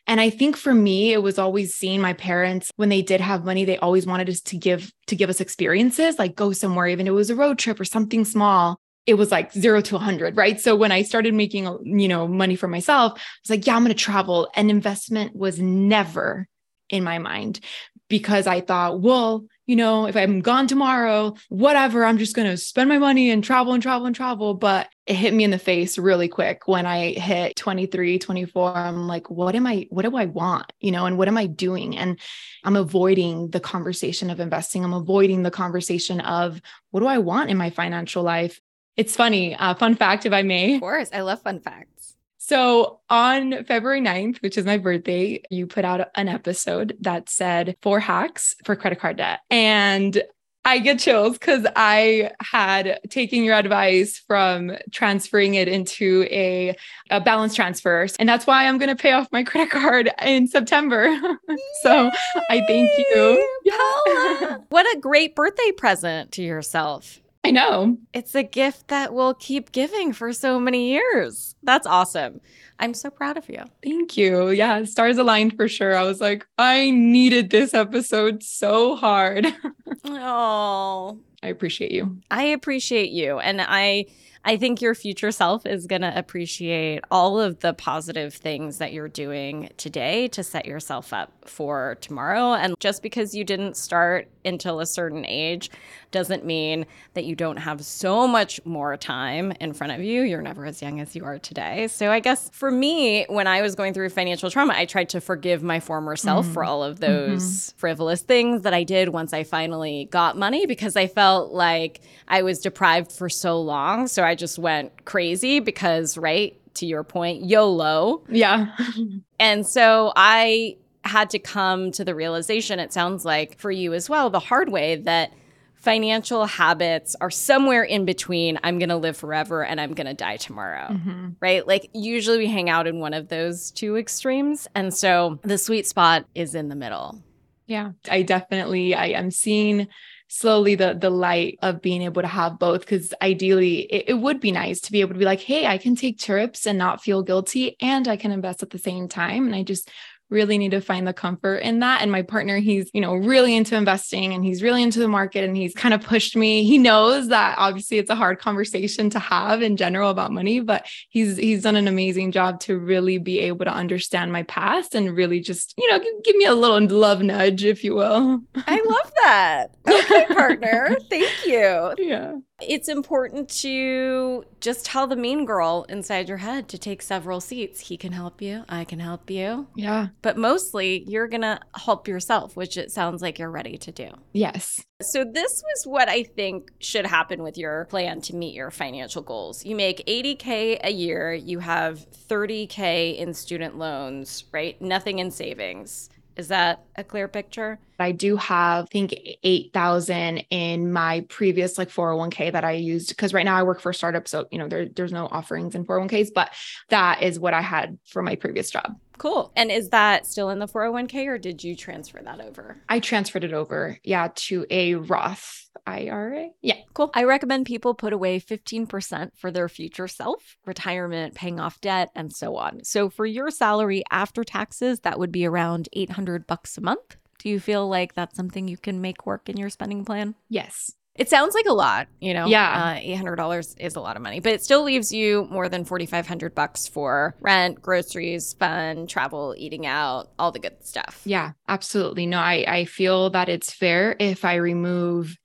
And 0.07 0.21
I 0.21 0.31
think 0.31 0.57
for 0.57 0.73
me, 0.73 1.13
it 1.13 1.23
was 1.23 1.39
always 1.39 1.75
seeing 1.75 2.01
my 2.01 2.13
parents 2.13 2.71
when 2.77 2.89
they 2.89 3.03
did 3.03 3.21
have 3.21 3.45
money, 3.45 3.65
they 3.65 3.79
always 3.79 4.07
wanted 4.07 4.29
us 4.29 4.41
to 4.43 4.57
give 4.57 4.93
to 5.09 5.17
give 5.17 5.29
us 5.29 5.41
experiences, 5.41 6.19
like 6.19 6.37
go 6.37 6.53
somewhere, 6.53 6.87
even 6.87 7.07
if 7.07 7.11
it 7.11 7.15
was 7.15 7.31
a 7.31 7.37
road 7.37 7.59
trip 7.59 7.81
or 7.81 7.85
something 7.85 8.25
small. 8.25 8.79
It 9.07 9.15
was 9.15 9.31
like 9.31 9.53
zero 9.53 9.81
to 9.81 9.95
100, 9.95 10.37
right? 10.37 10.61
So 10.61 10.75
when 10.75 10.93
I 10.93 11.03
started 11.03 11.33
making, 11.33 11.65
you 11.85 12.09
know, 12.09 12.27
money 12.27 12.57
for 12.57 12.69
myself, 12.69 13.13
I 13.17 13.21
was 13.43 13.51
like, 13.51 13.67
yeah, 13.67 13.77
I'm 13.77 13.83
going 13.83 13.95
to 13.95 14.03
travel. 14.03 14.51
And 14.55 14.71
investment 14.71 15.35
was 15.35 15.61
never 15.61 16.49
in 16.91 17.05
my 17.05 17.19
mind 17.19 17.61
because 18.09 18.47
I 18.47 18.61
thought, 18.61 19.01
well, 19.01 19.47
you 19.67 19.75
know, 19.75 20.07
if 20.07 20.17
I'm 20.17 20.41
gone 20.41 20.69
tomorrow, 20.69 21.35
whatever, 21.49 22.05
I'm 22.05 22.19
just 22.19 22.37
going 22.37 22.49
to 22.49 22.57
spend 22.57 22.89
my 22.89 22.99
money 22.99 23.31
and 23.31 23.43
travel 23.43 23.73
and 23.73 23.83
travel 23.83 24.07
and 24.07 24.15
travel. 24.15 24.55
But 24.55 24.89
it 25.07 25.15
hit 25.15 25.35
me 25.35 25.43
in 25.43 25.51
the 25.51 25.59
face 25.59 25.99
really 25.99 26.29
quick 26.29 26.69
when 26.69 26.87
I 26.87 27.13
hit 27.15 27.57
23, 27.57 28.21
24. 28.21 28.77
I'm 28.77 29.09
like, 29.09 29.29
what 29.29 29.57
am 29.57 29.67
I, 29.67 29.89
what 29.91 30.03
do 30.03 30.17
I 30.17 30.27
want? 30.27 30.73
You 30.81 30.93
know, 30.93 31.07
and 31.07 31.19
what 31.19 31.27
am 31.27 31.37
I 31.37 31.47
doing? 31.47 31.97
And 31.97 32.21
I'm 32.63 32.77
avoiding 32.77 33.51
the 33.51 33.61
conversation 33.61 34.31
of 34.31 34.39
investing. 34.39 34.85
I'm 34.85 34.93
avoiding 34.93 35.43
the 35.43 35.51
conversation 35.51 36.21
of 36.21 36.61
what 36.93 37.01
do 37.01 37.07
I 37.07 37.19
want 37.19 37.51
in 37.51 37.57
my 37.57 37.71
financial 37.71 38.23
life? 38.23 38.61
It's 38.97 39.15
funny. 39.15 39.55
Uh, 39.55 39.75
fun 39.75 39.95
fact, 39.95 40.27
if 40.27 40.33
I 40.33 40.43
may. 40.43 40.75
Of 40.75 40.81
course. 40.81 41.11
I 41.13 41.21
love 41.21 41.43
fun 41.43 41.61
facts. 41.61 42.15
So 42.39 43.01
on 43.11 43.65
February 43.65 44.01
9th, 44.01 44.41
which 44.41 44.57
is 44.57 44.65
my 44.65 44.79
birthday, 44.79 45.43
you 45.51 45.67
put 45.67 45.85
out 45.85 46.09
an 46.15 46.29
episode 46.29 46.97
that 47.01 47.29
said 47.29 47.77
four 47.83 47.99
hacks 47.99 48.55
for 48.65 48.77
credit 48.77 49.01
card 49.01 49.17
debt. 49.17 49.41
And 49.51 50.23
I 50.65 50.79
get 50.79 50.99
chills 50.99 51.39
because 51.39 51.67
I 51.77 52.33
had 52.41 53.01
taken 53.09 53.45
your 53.45 53.55
advice 53.55 54.19
from 54.19 54.73
transferring 54.91 55.55
it 55.55 55.69
into 55.69 56.27
a, 56.31 56.77
a 57.11 57.21
balance 57.21 57.55
transfer. 57.55 58.07
And 58.19 58.29
that's 58.29 58.47
why 58.47 58.67
I'm 58.67 58.79
going 58.79 58.89
to 58.89 59.01
pay 59.01 59.13
off 59.13 59.29
my 59.31 59.45
credit 59.45 59.71
card 59.71 60.11
in 60.23 60.49
September. 60.49 61.07
so 61.83 62.11
I 62.51 62.65
thank 62.67 62.91
you. 62.97 63.49
Paula. 63.71 64.65
what 64.71 64.87
a 64.97 65.01
great 65.01 65.37
birthday 65.37 65.73
present 65.73 66.33
to 66.33 66.43
yourself. 66.43 67.21
I 67.47 67.53
know. 67.53 67.97
It's 68.13 68.35
a 68.35 68.43
gift 68.43 68.89
that 68.89 69.15
we'll 69.15 69.35
keep 69.35 69.71
giving 69.71 70.13
for 70.13 70.33
so 70.33 70.59
many 70.59 70.91
years. 70.91 71.55
That's 71.63 71.87
awesome. 71.87 72.41
I'm 72.79 72.95
so 72.95 73.11
proud 73.11 73.37
of 73.37 73.49
you. 73.49 73.63
Thank 73.83 74.17
you. 74.17 74.51
Yeah, 74.51 74.85
stars 74.85 75.19
aligned 75.19 75.57
for 75.57 75.69
sure. 75.69 75.97
I 75.97 76.03
was 76.03 76.21
like, 76.21 76.47
I 76.59 76.91
needed 76.91 77.51
this 77.51 77.75
episode 77.75 78.43
so 78.43 78.97
hard. 78.97 79.47
oh, 80.05 81.19
I 81.43 81.49
appreciate 81.49 81.93
you. 81.93 82.19
I 82.31 82.45
appreciate 82.45 83.11
you. 83.11 83.39
And 83.39 83.61
I 83.63 84.07
I 84.49 84.57
think 84.57 84.81
your 84.81 84.95
future 84.95 85.33
self 85.33 85.67
is 85.67 85.89
going 85.89 86.03
to 86.03 86.17
appreciate 86.17 87.01
all 87.11 87.41
of 87.41 87.59
the 87.61 87.75
positive 87.75 88.33
things 88.33 88.79
that 88.79 88.93
you're 88.93 89.09
doing 89.09 89.71
today 89.77 90.29
to 90.29 90.45
set 90.45 90.67
yourself 90.67 91.13
up 91.13 91.33
for 91.49 91.99
tomorrow. 92.01 92.55
And 92.55 92.79
just 92.79 93.03
because 93.03 93.35
you 93.35 93.43
didn't 93.43 93.77
start 93.77 94.29
until 94.45 94.79
a 94.79 94.87
certain 94.87 95.27
age 95.27 95.69
doesn't 96.13 96.45
mean 96.45 96.87
that 97.15 97.25
you 97.25 97.35
don't 97.35 97.57
have 97.57 97.85
so 97.85 98.29
much 98.29 98.61
more 98.65 98.97
time 98.97 99.53
in 99.59 99.73
front 99.73 99.93
of 99.93 100.01
you. 100.01 100.23
You're 100.23 100.43
never 100.43 100.65
as 100.65 100.81
young 100.81 101.01
as 101.01 101.17
you 101.17 101.25
are 101.25 101.41
today. 101.41 101.89
So 101.89 102.13
I 102.13 102.21
guess 102.21 102.49
for 102.53 102.66
me, 102.71 103.25
when 103.29 103.47
I 103.47 103.63
was 103.63 103.75
going 103.75 103.95
through 103.95 104.09
financial 104.11 104.51
trauma, 104.51 104.75
I 104.77 104.85
tried 104.85 105.09
to 105.11 105.21
forgive 105.21 105.63
my 105.63 105.81
former 105.81 106.17
self 106.17 106.47
mm. 106.47 106.55
for 106.55 106.65
all 106.65 106.83
of 106.83 107.01
those 107.01 107.45
mm-hmm. 107.45 107.79
frivolous 107.79 108.23
things 108.23 108.63
that 108.63 108.75
I 108.75 108.85
did 108.85 109.11
once 109.11 109.33
I 109.33 109.45
finally 109.45 110.09
got 110.11 110.37
money 110.37 110.67
because 110.67 110.97
I 110.97 111.07
felt 111.07 111.53
like 111.53 112.01
I 112.29 112.43
was 112.43 112.61
deprived 112.61 113.13
for 113.13 113.29
so 113.29 113.61
long. 113.61 114.07
So 114.07 114.25
I 114.25 114.35
just 114.35 114.59
went 114.59 115.05
crazy 115.05 115.61
because, 115.61 116.17
right, 116.17 116.59
to 116.75 116.87
your 116.87 117.05
point, 117.05 117.45
YOLO. 117.45 118.23
Yeah. 118.29 118.77
and 119.41 119.67
so 119.67 120.13
I 120.17 120.77
had 121.05 121.31
to 121.31 121.39
come 121.39 121.91
to 121.93 122.05
the 122.05 122.15
realization, 122.15 122.81
it 122.81 122.93
sounds 122.93 123.25
like 123.25 123.59
for 123.59 123.71
you 123.71 123.95
as 123.95 124.11
well, 124.11 124.31
the 124.31 124.41
hard 124.41 124.71
way 124.71 124.97
that 124.97 125.33
financial 125.77 126.47
habits 126.47 127.15
are 127.21 127.31
somewhere 127.31 127.85
in 127.85 128.05
between 128.05 128.59
I'm 128.63 128.79
going 128.79 128.89
to 128.89 128.97
live 128.97 129.17
forever 129.17 129.65
and 129.65 129.81
I'm 129.81 129.95
going 129.95 130.07
to 130.07 130.15
die 130.15 130.37
tomorrow. 130.37 130.89
Mm-hmm. 130.91 131.29
Right? 131.41 131.67
Like 131.67 131.91
usually 131.93 132.39
we 132.39 132.47
hang 132.49 132.69
out 132.69 132.87
in 132.87 132.99
one 132.99 133.15
of 133.15 133.29
those 133.29 133.71
two 133.71 133.97
extremes. 133.97 134.67
And 134.75 134.93
so 134.93 135.39
the 135.43 135.59
sweet 135.59 135.87
spot 135.87 136.27
is 136.35 136.55
in 136.55 136.69
the 136.69 136.77
middle. 136.77 137.23
Yeah. 137.67 137.93
I 138.11 138.23
definitely 138.23 138.95
I 138.95 139.07
am 139.09 139.31
seeing 139.31 139.89
slowly 140.29 140.75
the 140.75 140.95
the 140.95 141.11
light 141.11 141.59
of 141.63 141.81
being 141.81 142.03
able 142.03 142.21
to 142.21 142.29
have 142.29 142.59
both 142.59 142.81
because 142.81 143.15
ideally 143.23 143.83
it, 143.83 144.05
it, 144.09 144.15
would 144.15 144.41
be 144.41 144.51
nice 144.51 144.81
to 144.81 144.91
be 144.91 145.01
able 145.01 145.13
to 145.13 145.19
be 145.21 145.25
like 145.25 145.41
hey 145.41 145.67
i 145.67 145.79
can 145.79 145.95
take 145.95 146.19
trips 146.19 146.67
and 146.67 146.77
not 146.77 147.01
feel 147.01 147.23
guilty 147.23 147.77
and 147.81 148.09
i 148.09 148.17
can 148.17 148.33
invest 148.33 148.61
at 148.61 148.71
the 148.71 148.79
same 148.79 149.07
time 149.07 149.47
and 149.47 149.55
i 149.55 149.63
just 149.63 149.89
really 150.29 150.59
need 150.59 150.73
to 150.73 150.81
find 150.81 151.07
the 151.07 151.13
comfort 151.13 151.59
in 151.59 151.81
that. 151.81 152.03
And 152.03 152.11
my 152.11 152.23
partner, 152.23 152.59
he's, 152.59 152.91
you 152.93 153.01
know, 153.01 153.15
really 153.15 153.55
into 153.55 153.77
investing 153.77 154.33
and 154.33 154.45
he's 154.45 154.63
really 154.63 154.83
into 154.83 154.99
the 154.99 155.09
market 155.09 155.45
and 155.45 155.57
he's 155.57 155.75
kind 155.75 155.95
of 155.95 156.03
pushed 156.03 156.37
me. 156.37 156.65
He 156.65 156.79
knows 156.79 157.29
that 157.29 157.57
obviously 157.59 157.99
it's 157.99 158.11
a 158.11 158.15
hard 158.15 158.39
conversation 158.39 159.09
to 159.11 159.19
have 159.19 159.63
in 159.63 159.77
general 159.77 160.11
about 160.11 160.33
money, 160.33 160.61
but 160.61 160.87
he's 161.09 161.37
he's 161.37 161.63
done 161.63 161.77
an 161.77 161.89
amazing 161.89 162.33
job 162.33 162.61
to 162.61 162.79
really 162.79 163.19
be 163.19 163.41
able 163.41 163.65
to 163.65 163.73
understand 163.73 164.33
my 164.33 164.43
past 164.45 164.95
and 164.95 165.15
really 165.15 165.41
just, 165.41 165.75
you 165.79 165.89
know, 165.91 165.99
give, 165.99 166.25
give 166.25 166.37
me 166.37 166.45
a 166.45 166.55
little 166.55 166.81
love 166.99 167.23
nudge, 167.23 167.65
if 167.65 167.85
you 167.85 167.95
will. 167.95 168.41
I 168.55 168.83
love 168.87 169.13
that. 169.23 169.67
Okay, 169.89 170.26
partner. 170.49 170.97
Thank 171.11 171.47
you. 171.47 171.95
Yeah. 171.99 172.37
It's 172.61 172.89
important 172.89 173.51
to 173.61 174.45
just 174.61 174.87
tell 174.87 175.07
the 175.07 175.17
mean 175.17 175.45
girl 175.45 175.85
inside 175.89 176.29
your 176.29 176.39
head 176.39 176.69
to 176.69 176.79
take 176.79 177.03
several 177.03 177.41
seats. 177.41 177.81
He 177.81 177.99
can 177.99 178.13
help 178.13 178.41
you. 178.41 178.65
I 178.69 178.85
can 178.85 178.99
help 178.99 179.31
you. 179.31 179.67
Yeah. 179.75 180.09
But 180.23 180.39
mostly, 180.39 181.05
you're 181.07 181.29
going 181.29 181.43
to 181.43 181.61
help 181.75 182.09
yourself, 182.09 182.57
which 182.57 182.79
it 182.79 182.91
sounds 182.91 183.21
like 183.21 183.39
you're 183.39 183.51
ready 183.51 183.77
to 183.79 183.93
do. 183.93 184.09
Yes. 184.33 184.81
So, 185.03 185.25
this 185.25 185.63
was 185.63 185.87
what 185.87 186.09
I 186.09 186.23
think 186.23 186.71
should 186.81 187.05
happen 187.05 187.43
with 187.43 187.59
your 187.59 187.85
plan 187.87 188.23
to 188.23 188.35
meet 188.35 188.55
your 188.55 188.71
financial 188.71 189.21
goals. 189.21 189.65
You 189.65 189.77
make 189.77 190.07
80K 190.07 190.81
a 190.83 190.91
year, 190.91 191.35
you 191.35 191.59
have 191.59 192.07
30K 192.29 193.19
in 193.19 193.35
student 193.35 193.77
loans, 193.77 194.45
right? 194.53 194.81
Nothing 194.81 195.19
in 195.19 195.31
savings. 195.31 196.09
Is 196.37 196.49
that 196.49 196.85
a 196.97 197.05
clear 197.05 197.29
picture? 197.29 197.79
I 197.99 198.13
do 198.13 198.37
have, 198.37 198.85
I 198.85 198.89
think, 198.89 199.15
8,000 199.43 200.45
in 200.51 200.93
my 200.93 201.25
previous 201.29 201.79
like 201.79 201.89
401k 201.89 202.53
that 202.53 202.65
I 202.65 202.73
used 202.73 203.09
because 203.09 203.33
right 203.33 203.45
now 203.45 203.57
I 203.57 203.63
work 203.63 203.81
for 203.81 203.91
a 203.91 203.95
startup. 203.95 204.29
So, 204.29 204.47
you 204.51 204.59
know, 204.59 204.69
there, 204.69 204.87
there's 204.87 205.13
no 205.13 205.29
offerings 205.29 205.75
in 205.75 205.85
401ks, 205.87 206.29
but 206.35 206.51
that 206.91 207.23
is 207.23 207.41
what 207.41 207.55
I 207.55 207.63
had 207.63 207.99
for 208.05 208.23
my 208.23 208.37
previous 208.37 208.71
job. 208.71 208.97
Cool. 209.19 209.51
And 209.57 209.71
is 209.71 209.89
that 209.91 210.27
still 210.27 210.51
in 210.51 210.59
the 210.59 210.69
401k 210.69 211.27
or 211.27 211.39
did 211.39 211.65
you 211.65 211.75
transfer 211.75 212.21
that 212.23 212.41
over? 212.41 212.77
I 212.89 213.01
transferred 213.01 213.45
it 213.45 213.55
over, 213.55 213.99
yeah, 214.05 214.29
to 214.35 214.67
a 214.71 214.97
Roth 214.97 215.66
IRA. 215.87 216.49
Yeah. 216.63 216.77
Cool. 216.95 217.11
I 217.15 217.25
recommend 217.25 217.67
people 217.67 217.95
put 217.95 218.13
away 218.13 218.41
15% 218.41 219.31
for 219.37 219.51
their 219.51 219.69
future 219.69 220.09
self, 220.09 220.57
retirement, 220.67 221.35
paying 221.35 221.61
off 221.61 221.81
debt, 221.81 222.11
and 222.15 222.33
so 222.33 222.57
on. 222.57 222.85
So 222.85 223.09
for 223.09 223.27
your 223.27 223.51
salary 223.51 224.03
after 224.11 224.45
taxes, 224.45 225.01
that 225.01 225.19
would 225.19 225.33
be 225.33 225.47
around 225.47 225.89
800 225.93 226.47
bucks 226.47 226.77
a 226.77 226.81
month. 226.81 227.17
Do 227.39 227.49
you 227.49 227.61
feel 227.61 227.89
like 227.89 228.15
that's 228.15 228.37
something 228.37 228.67
you 228.67 228.79
can 228.79 229.01
make 229.01 229.27
work 229.27 229.49
in 229.49 229.57
your 229.57 229.71
spending 229.71 230.05
plan? 230.05 230.35
Yes. 230.49 230.93
It 231.19 231.31
sounds 231.31 231.55
like 231.55 231.65
a 231.67 231.73
lot, 231.73 232.09
you 232.21 232.35
know. 232.35 232.47
Yeah. 232.47 232.93
uh, 232.95 232.99
eight 233.01 233.15
hundred 233.15 233.37
dollars 233.37 233.75
is 233.79 233.97
a 233.97 234.01
lot 234.01 234.17
of 234.17 234.23
money, 234.23 234.41
but 234.41 234.53
it 234.53 234.63
still 234.63 234.83
leaves 234.83 235.13
you 235.13 235.47
more 235.51 235.69
than 235.69 235.87
forty 235.87 236.05
five 236.05 236.27
hundred 236.27 236.55
bucks 236.55 236.87
for 236.87 237.35
rent, 237.41 237.81
groceries, 237.81 238.53
fun, 238.53 239.07
travel, 239.07 239.55
eating 239.57 239.87
out, 239.87 240.29
all 240.39 240.53
the 240.53 240.59
good 240.59 240.85
stuff. 240.85 241.23
Yeah, 241.25 241.53
absolutely. 241.69 242.27
No, 242.27 242.39
I, 242.39 242.65
I 242.69 242.85
feel 242.85 243.31
that 243.31 243.49
it's 243.49 243.73
fair 243.73 244.15
if 244.21 244.45
I 244.45 244.57
remove 244.57 245.39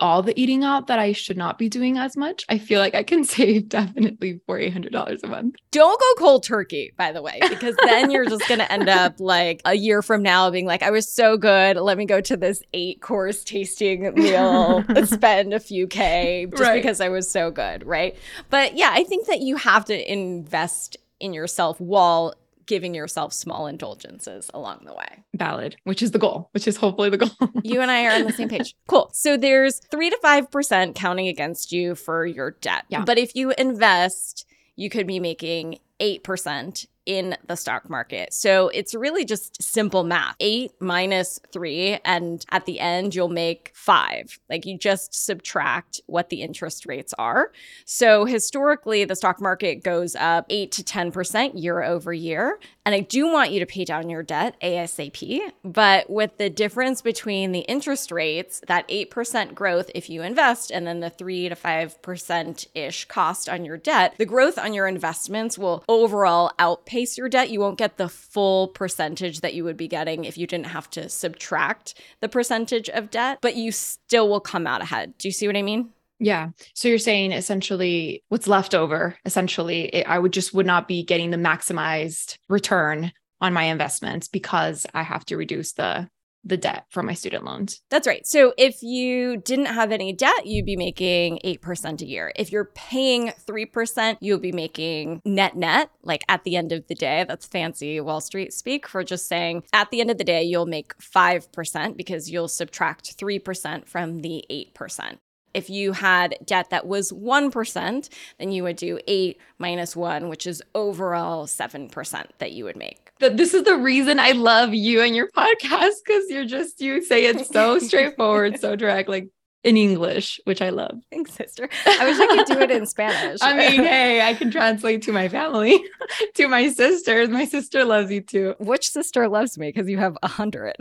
all 0.00 0.22
the 0.22 0.38
eating 0.40 0.64
out 0.64 0.86
that 0.88 0.98
I 0.98 1.12
should 1.12 1.36
not 1.36 1.58
be 1.58 1.68
doing 1.68 1.96
as 1.98 2.16
much, 2.16 2.44
I 2.48 2.58
feel 2.58 2.80
like 2.80 2.94
I 2.94 3.02
can 3.02 3.22
save 3.36 3.68
definitely 3.68 4.40
for 4.46 4.58
$800 4.58 5.22
a 5.22 5.26
month. 5.28 5.56
Don't 5.70 6.00
go 6.00 6.24
cold 6.24 6.42
turkey, 6.42 6.92
by 6.96 7.12
the 7.12 7.22
way, 7.22 7.38
because 7.48 7.76
then 7.84 8.10
you're 8.10 8.24
just 8.26 8.46
to 8.60 8.72
end 8.72 8.88
up 8.88 9.20
like 9.20 9.60
a 9.64 9.74
year 9.74 10.02
from 10.02 10.22
now 10.22 10.50
being 10.50 10.66
like, 10.66 10.82
I 10.82 10.90
was 10.90 11.08
so 11.08 11.36
good. 11.36 11.76
Let 11.76 11.96
me 11.98 12.06
go 12.06 12.20
to 12.20 12.36
this 12.36 12.62
eight 12.72 13.00
course 13.00 13.44
tasting 13.44 14.12
meal, 14.14 14.84
spend 15.04 15.52
a 15.54 15.60
few 15.60 15.86
K 15.86 16.46
just 16.50 16.62
Right. 16.62 16.82
because 16.82 17.00
I 17.00 17.08
was 17.10 17.30
so 17.30 17.50
good. 17.50 17.86
Right. 17.86 18.16
But 18.48 18.76
yeah, 18.76 18.90
I 18.92 19.04
think 19.04 19.26
that 19.26 19.40
you 19.40 19.56
have 19.56 19.84
to 19.86 20.12
invest 20.12 20.96
in 21.20 21.32
yourself 21.34 21.80
while 21.80 22.34
giving 22.70 22.94
yourself 22.94 23.32
small 23.32 23.66
indulgences 23.66 24.48
along 24.54 24.82
the 24.86 24.94
way. 24.94 25.24
Valid, 25.34 25.74
which 25.82 26.02
is 26.02 26.12
the 26.12 26.20
goal, 26.20 26.48
which 26.52 26.68
is 26.68 26.76
hopefully 26.76 27.10
the 27.10 27.18
goal. 27.18 27.30
You 27.64 27.80
and 27.80 27.90
I 27.90 28.06
are 28.06 28.12
on 28.12 28.24
the 28.24 28.32
same 28.32 28.48
page. 28.48 28.76
Cool. 28.86 29.10
So 29.12 29.36
there's 29.36 29.80
three 29.90 30.08
to 30.08 30.16
five 30.22 30.50
percent 30.50 30.94
counting 30.94 31.26
against 31.26 31.72
you 31.72 31.96
for 31.96 32.24
your 32.24 32.52
debt. 32.52 32.84
Yeah. 32.88 33.04
But 33.04 33.18
if 33.18 33.34
you 33.34 33.52
invest, 33.58 34.46
you 34.76 34.88
could 34.88 35.06
be 35.06 35.18
making 35.18 35.80
eight 35.98 36.22
percent 36.22 36.86
in 37.10 37.36
the 37.48 37.56
stock 37.56 37.90
market. 37.90 38.32
So 38.32 38.68
it's 38.68 38.94
really 38.94 39.24
just 39.24 39.60
simple 39.60 40.04
math. 40.04 40.36
Eight 40.38 40.70
minus 40.78 41.40
three, 41.52 41.98
and 42.04 42.46
at 42.50 42.66
the 42.66 42.78
end 42.78 43.16
you'll 43.16 43.28
make 43.28 43.72
five. 43.74 44.38
Like 44.48 44.64
you 44.64 44.78
just 44.78 45.12
subtract 45.12 46.00
what 46.06 46.28
the 46.28 46.42
interest 46.42 46.86
rates 46.86 47.12
are. 47.18 47.50
So 47.84 48.26
historically, 48.26 49.04
the 49.04 49.16
stock 49.16 49.40
market 49.40 49.82
goes 49.82 50.14
up 50.14 50.46
eight 50.50 50.70
to 50.72 50.84
ten 50.84 51.10
percent 51.10 51.58
year 51.58 51.82
over 51.82 52.12
year. 52.12 52.60
And 52.84 52.94
I 52.94 53.00
do 53.00 53.30
want 53.30 53.50
you 53.50 53.60
to 53.60 53.66
pay 53.66 53.84
down 53.84 54.08
your 54.08 54.22
debt 54.22 54.56
ASAP. 54.62 55.40
But 55.64 56.08
with 56.08 56.38
the 56.38 56.48
difference 56.48 57.02
between 57.02 57.52
the 57.52 57.60
interest 57.60 58.10
rates, 58.10 58.62
that 58.68 58.88
8% 58.88 59.54
growth 59.54 59.90
if 59.94 60.08
you 60.08 60.22
invest, 60.22 60.70
and 60.70 60.86
then 60.86 61.00
the 61.00 61.10
3 61.10 61.50
to 61.50 61.54
5% 61.54 62.66
ish 62.74 63.04
cost 63.04 63.48
on 63.48 63.64
your 63.64 63.76
debt, 63.76 64.14
the 64.18 64.26
growth 64.26 64.58
on 64.58 64.74
your 64.74 64.86
investments 64.86 65.58
will 65.58 65.84
overall 65.88 66.52
outpace 66.58 66.99
your 67.18 67.28
debt. 67.28 67.50
You 67.50 67.60
won't 67.60 67.78
get 67.78 67.96
the 67.96 68.08
full 68.08 68.68
percentage 68.68 69.40
that 69.40 69.54
you 69.54 69.64
would 69.64 69.76
be 69.76 69.88
getting 69.88 70.24
if 70.24 70.38
you 70.38 70.46
didn't 70.46 70.66
have 70.66 70.88
to 70.90 71.08
subtract 71.08 71.94
the 72.20 72.28
percentage 72.28 72.88
of 72.88 73.10
debt, 73.10 73.38
but 73.40 73.56
you 73.56 73.72
still 73.72 74.28
will 74.28 74.40
come 74.40 74.66
out 74.66 74.82
ahead. 74.82 75.14
Do 75.18 75.28
you 75.28 75.32
see 75.32 75.46
what 75.46 75.56
I 75.56 75.62
mean? 75.62 75.90
yeah. 76.20 76.50
So 76.74 76.86
you're 76.86 76.98
saying 76.98 77.32
essentially 77.32 78.22
what's 78.28 78.46
left 78.46 78.74
over, 78.74 79.16
essentially, 79.24 79.86
it, 79.86 80.06
I 80.06 80.18
would 80.18 80.32
just 80.32 80.54
would 80.54 80.66
not 80.66 80.86
be 80.86 81.02
getting 81.02 81.30
the 81.30 81.38
maximized 81.38 82.36
return 82.48 83.10
on 83.40 83.54
my 83.54 83.64
investments 83.64 84.28
because 84.28 84.86
I 84.92 85.02
have 85.02 85.24
to 85.26 85.36
reduce 85.38 85.72
the 85.72 86.08
the 86.44 86.56
debt 86.56 86.86
from 86.88 87.06
my 87.06 87.14
student 87.14 87.44
loans. 87.44 87.82
That's 87.90 88.06
right. 88.06 88.26
So 88.26 88.54
if 88.56 88.82
you 88.82 89.36
didn't 89.36 89.66
have 89.66 89.92
any 89.92 90.12
debt, 90.12 90.46
you'd 90.46 90.66
be 90.66 90.76
making 90.76 91.38
8% 91.44 92.00
a 92.00 92.06
year. 92.06 92.32
If 92.36 92.50
you're 92.50 92.70
paying 92.74 93.28
3%, 93.28 94.16
you'll 94.20 94.38
be 94.38 94.52
making 94.52 95.22
net 95.24 95.56
net, 95.56 95.90
like 96.02 96.24
at 96.28 96.44
the 96.44 96.56
end 96.56 96.72
of 96.72 96.86
the 96.86 96.94
day. 96.94 97.24
That's 97.28 97.46
fancy 97.46 98.00
Wall 98.00 98.20
Street 98.20 98.52
speak 98.52 98.88
for 98.88 99.04
just 99.04 99.28
saying 99.28 99.64
at 99.72 99.90
the 99.90 100.00
end 100.00 100.10
of 100.10 100.18
the 100.18 100.24
day, 100.24 100.42
you'll 100.42 100.66
make 100.66 100.96
5% 100.98 101.96
because 101.96 102.30
you'll 102.30 102.48
subtract 102.48 103.16
3% 103.18 103.86
from 103.86 104.20
the 104.20 104.44
8%. 104.50 105.18
If 105.54 105.70
you 105.70 105.92
had 105.92 106.36
debt 106.44 106.70
that 106.70 106.86
was 106.86 107.12
1%, 107.12 108.08
then 108.38 108.52
you 108.52 108.62
would 108.62 108.76
do 108.76 108.98
8 109.06 109.38
minus 109.58 109.96
1, 109.96 110.28
which 110.28 110.46
is 110.46 110.62
overall 110.74 111.46
7% 111.46 112.26
that 112.38 112.52
you 112.52 112.64
would 112.64 112.76
make. 112.76 113.10
This 113.18 113.52
is 113.52 113.64
the 113.64 113.76
reason 113.76 114.18
I 114.18 114.32
love 114.32 114.72
you 114.72 115.02
and 115.02 115.14
your 115.14 115.28
podcast 115.28 115.96
because 116.04 116.30
you're 116.30 116.46
just 116.46 116.80
you 116.80 117.02
say 117.04 117.26
it 117.26 117.46
so 117.46 117.78
straightforward, 117.80 118.58
so 118.58 118.76
direct, 118.76 119.08
like 119.08 119.28
in 119.62 119.76
English, 119.76 120.40
which 120.44 120.62
I 120.62 120.70
love. 120.70 120.98
Thanks, 121.10 121.32
sister. 121.34 121.68
I 121.86 122.04
wish 122.06 122.18
I 122.18 122.26
could 122.26 122.46
do 122.46 122.60
it 122.60 122.70
in 122.70 122.86
Spanish. 122.86 123.40
I 123.42 123.56
mean, 123.56 123.82
hey, 123.84 124.22
I 124.22 124.34
can 124.34 124.50
translate 124.50 125.02
to 125.02 125.12
my 125.12 125.28
family, 125.28 125.78
to 126.34 126.48
my 126.48 126.68
sisters. 126.70 127.28
My 127.28 127.44
sister 127.44 127.84
loves 127.84 128.10
you 128.10 128.22
too. 128.22 128.54
Which 128.58 128.90
sister 128.90 129.28
loves 129.28 129.58
me? 129.58 129.68
Because 129.68 129.88
you 129.88 129.98
have 129.98 130.16
a 130.22 130.28
hundred. 130.28 130.76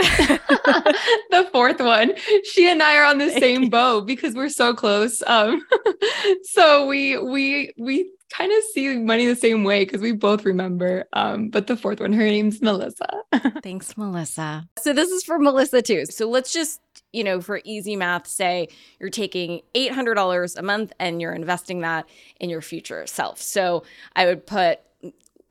the 1.30 1.48
fourth 1.52 1.80
one, 1.80 2.14
she 2.44 2.70
and 2.70 2.82
I 2.82 2.98
are 2.98 3.06
on 3.06 3.18
the 3.18 3.32
same 3.32 3.70
boat 3.70 4.08
because 4.08 4.36
we're 4.36 4.50
so 4.50 4.74
close. 4.74 5.22
Um, 5.28 5.66
so 6.44 6.88
we 6.88 7.18
we 7.18 7.74
we 7.78 8.12
kind 8.32 8.52
of 8.52 8.64
see 8.74 8.98
money 8.98 9.26
the 9.26 9.36
same 9.36 9.64
way 9.64 9.86
because 9.86 10.02
we 10.02 10.12
both 10.12 10.46
remember. 10.46 11.06
Um, 11.14 11.50
but 11.50 11.68
the 11.68 11.76
fourth 11.76 12.00
one, 12.00 12.14
her 12.14 12.24
name's 12.24 12.62
Melissa. 12.62 13.08
Thanks, 13.64 13.98
Melissa. 13.98 14.68
So 14.80 14.94
this 14.94 15.10
is 15.10 15.24
for 15.24 15.40
Melissa 15.40 15.82
too. 15.82 16.06
So 16.06 16.30
let's 16.30 16.54
just, 16.54 16.80
you 17.12 17.24
know, 17.24 17.42
for 17.42 17.62
easy 17.64 17.96
math, 17.96 18.28
say 18.28 18.70
you're 19.00 19.10
taking 19.10 19.62
$800 19.76 20.58
a 20.58 20.62
month 20.62 20.94
and 21.00 21.22
you're 21.22 21.34
investing 21.34 21.82
that 21.82 22.08
in 22.40 22.50
your 22.50 22.62
future 22.62 23.06
self. 23.08 23.42
So 23.42 23.84
I 24.16 24.26
would 24.26 24.46
put 24.46 24.80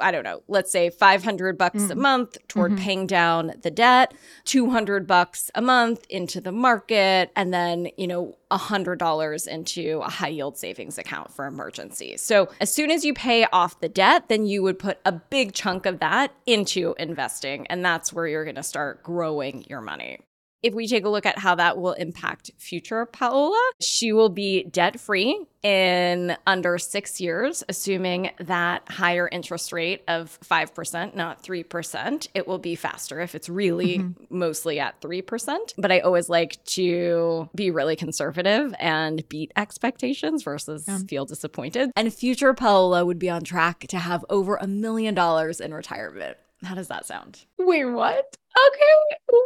I 0.00 0.10
don't 0.10 0.22
know, 0.24 0.42
let's 0.48 0.70
say 0.70 0.90
500 0.90 1.58
bucks 1.58 1.90
a 1.90 1.94
Mm. 1.94 1.98
month 1.98 2.38
toward 2.48 2.72
Mhm. 2.72 2.78
paying 2.78 3.06
down 3.06 3.52
the 3.62 3.70
debt, 3.70 4.14
200 4.44 5.06
bucks 5.06 5.50
a 5.54 5.60
month 5.62 6.04
into 6.08 6.40
the 6.40 6.52
market, 6.52 7.30
and 7.34 7.52
then, 7.52 7.88
you 7.96 8.06
know, 8.06 8.36
$100 8.50 9.46
into 9.46 10.00
a 10.04 10.08
high 10.10 10.28
yield 10.28 10.56
savings 10.56 10.98
account 10.98 11.32
for 11.32 11.46
emergencies. 11.46 12.20
So, 12.22 12.48
as 12.60 12.72
soon 12.72 12.90
as 12.90 13.04
you 13.04 13.12
pay 13.12 13.44
off 13.52 13.80
the 13.80 13.88
debt, 13.88 14.24
then 14.28 14.46
you 14.46 14.62
would 14.62 14.78
put 14.78 14.98
a 15.04 15.12
big 15.12 15.52
chunk 15.52 15.84
of 15.86 15.98
that 16.00 16.32
into 16.46 16.94
investing, 16.98 17.66
and 17.68 17.84
that's 17.84 18.12
where 18.12 18.26
you're 18.26 18.44
going 18.44 18.56
to 18.56 18.62
start 18.62 19.02
growing 19.02 19.64
your 19.68 19.80
money. 19.80 20.20
If 20.62 20.74
we 20.74 20.88
take 20.88 21.04
a 21.04 21.08
look 21.08 21.26
at 21.26 21.38
how 21.38 21.54
that 21.54 21.78
will 21.78 21.92
impact 21.92 22.50
future 22.58 23.06
Paola, 23.06 23.62
she 23.80 24.12
will 24.12 24.28
be 24.28 24.64
debt 24.64 24.98
free 24.98 25.46
in 25.62 26.36
under 26.46 26.78
six 26.78 27.20
years, 27.20 27.64
assuming 27.68 28.30
that 28.40 28.82
higher 28.88 29.28
interest 29.30 29.72
rate 29.72 30.02
of 30.08 30.38
5%, 30.44 31.14
not 31.14 31.42
3%. 31.42 32.28
It 32.34 32.46
will 32.46 32.58
be 32.58 32.74
faster 32.74 33.20
if 33.20 33.34
it's 33.34 33.48
really 33.48 33.98
mm-hmm. 33.98 34.36
mostly 34.36 34.80
at 34.80 35.00
3%. 35.00 35.74
But 35.78 35.92
I 35.92 36.00
always 36.00 36.28
like 36.28 36.62
to 36.66 37.48
be 37.54 37.70
really 37.70 37.96
conservative 37.96 38.74
and 38.78 39.28
beat 39.28 39.52
expectations 39.56 40.42
versus 40.42 40.84
Yeah. 40.86 40.98
feel 41.08 41.24
disappointed. 41.24 41.90
And 41.96 42.12
future 42.12 42.54
Paola 42.54 43.04
would 43.04 43.18
be 43.18 43.30
on 43.30 43.42
track 43.42 43.86
to 43.88 43.98
have 43.98 44.24
over 44.30 44.56
a 44.56 44.66
million 44.66 45.14
dollars 45.14 45.60
in 45.60 45.74
retirement. 45.74 46.36
How 46.64 46.74
does 46.74 46.88
that 46.88 47.06
sound? 47.06 47.44
Wait, 47.58 47.84
what? 47.84 48.36
Okay. 48.68 49.38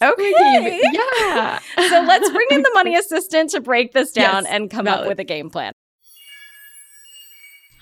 Okay. 0.00 0.32
Okay. 0.32 0.80
Yeah. 0.92 1.58
so 1.88 2.02
let's 2.02 2.30
bring 2.30 2.46
in 2.50 2.62
the 2.62 2.70
money 2.74 2.94
assistant 2.98 3.50
to 3.50 3.60
break 3.60 3.92
this 3.92 4.12
down 4.12 4.44
Yes, 4.44 4.52
and 4.52 4.70
come 4.70 4.86
up 4.86 5.06
with 5.06 5.18
a 5.18 5.24
game 5.24 5.50
plan. 5.50 5.72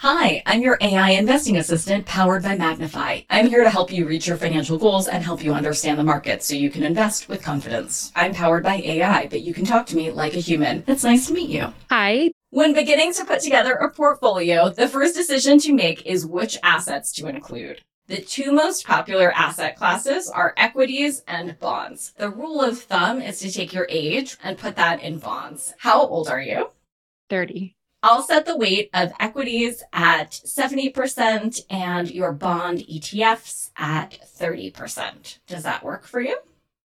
Hi, 0.01 0.43
I'm 0.45 0.61
your 0.61 0.77
AI 0.81 1.11
investing 1.13 1.57
assistant 1.57 2.05
powered 2.05 2.43
by 2.43 2.57
Magnifi. 2.57 3.25
I'm 3.31 3.49
here 3.49 3.65
to 3.65 3.71
help 3.71 3.91
you 3.91 4.07
reach 4.07 4.27
your 4.27 4.37
financial 4.37 4.77
goals 4.77 5.09
and 5.09 5.25
help 5.25 5.43
you 5.43 5.55
understand 5.55 5.99
the 5.99 6.05
market 6.05 6.43
so 6.43 6.55
you 6.55 6.71
can 6.71 6.83
invest 6.85 7.29
with 7.29 7.43
confidence. 7.43 8.13
I'm 8.15 8.35
powered 8.35 8.63
by 8.63 8.77
AI, 8.77 9.27
but 9.29 9.41
you 9.41 9.55
can 9.55 9.65
talk 9.65 9.87
to 9.87 9.97
me 9.97 10.11
like 10.11 10.35
a 10.35 10.41
human. 10.41 10.85
It's 10.87 11.03
nice 11.03 11.27
to 11.29 11.33
meet 11.33 11.49
you. 11.49 11.73
Hi. 11.89 12.31
When 12.51 12.75
beginning 12.75 13.15
to 13.15 13.25
put 13.25 13.41
together 13.41 13.73
a 13.73 13.91
portfolio, 13.91 14.69
the 14.69 14.87
first 14.87 15.17
decision 15.17 15.59
to 15.61 15.73
make 15.73 16.05
is 16.07 16.27
which 16.27 16.59
assets 16.63 17.11
to 17.13 17.27
include. 17.27 17.83
The 18.09 18.21
two 18.21 18.53
most 18.53 18.87
popular 18.87 19.33
asset 19.33 19.75
classes 19.77 20.31
are 20.31 20.55
equities 20.57 21.25
and 21.27 21.59
bonds. 21.59 22.13
The 22.17 22.31
rule 22.31 22.63
of 22.63 22.79
thumb 22.79 23.21
is 23.21 23.41
to 23.41 23.51
take 23.51 23.73
your 23.73 23.89
age 23.91 24.37
and 24.45 24.57
put 24.57 24.77
that 24.77 25.03
in 25.03 25.19
bonds. 25.19 25.75
How 25.79 26.07
old 26.07 26.29
are 26.29 26.41
you? 26.41 26.71
30. 27.31 27.75
I'll 28.05 28.23
set 28.23 28.47
the 28.47 28.57
weight 28.57 28.91
of 28.95 29.13
equities 29.19 29.83
at 29.93 30.31
70% 30.31 31.63
and 31.69 32.09
your 32.09 32.33
bond 32.33 32.79
ETFs 32.79 33.71
at 33.77 34.21
30%. 34.39 35.41
Does 35.49 35.65
that 35.65 35.83
work 35.83 36.05
for 36.05 36.21
you? 36.21 36.39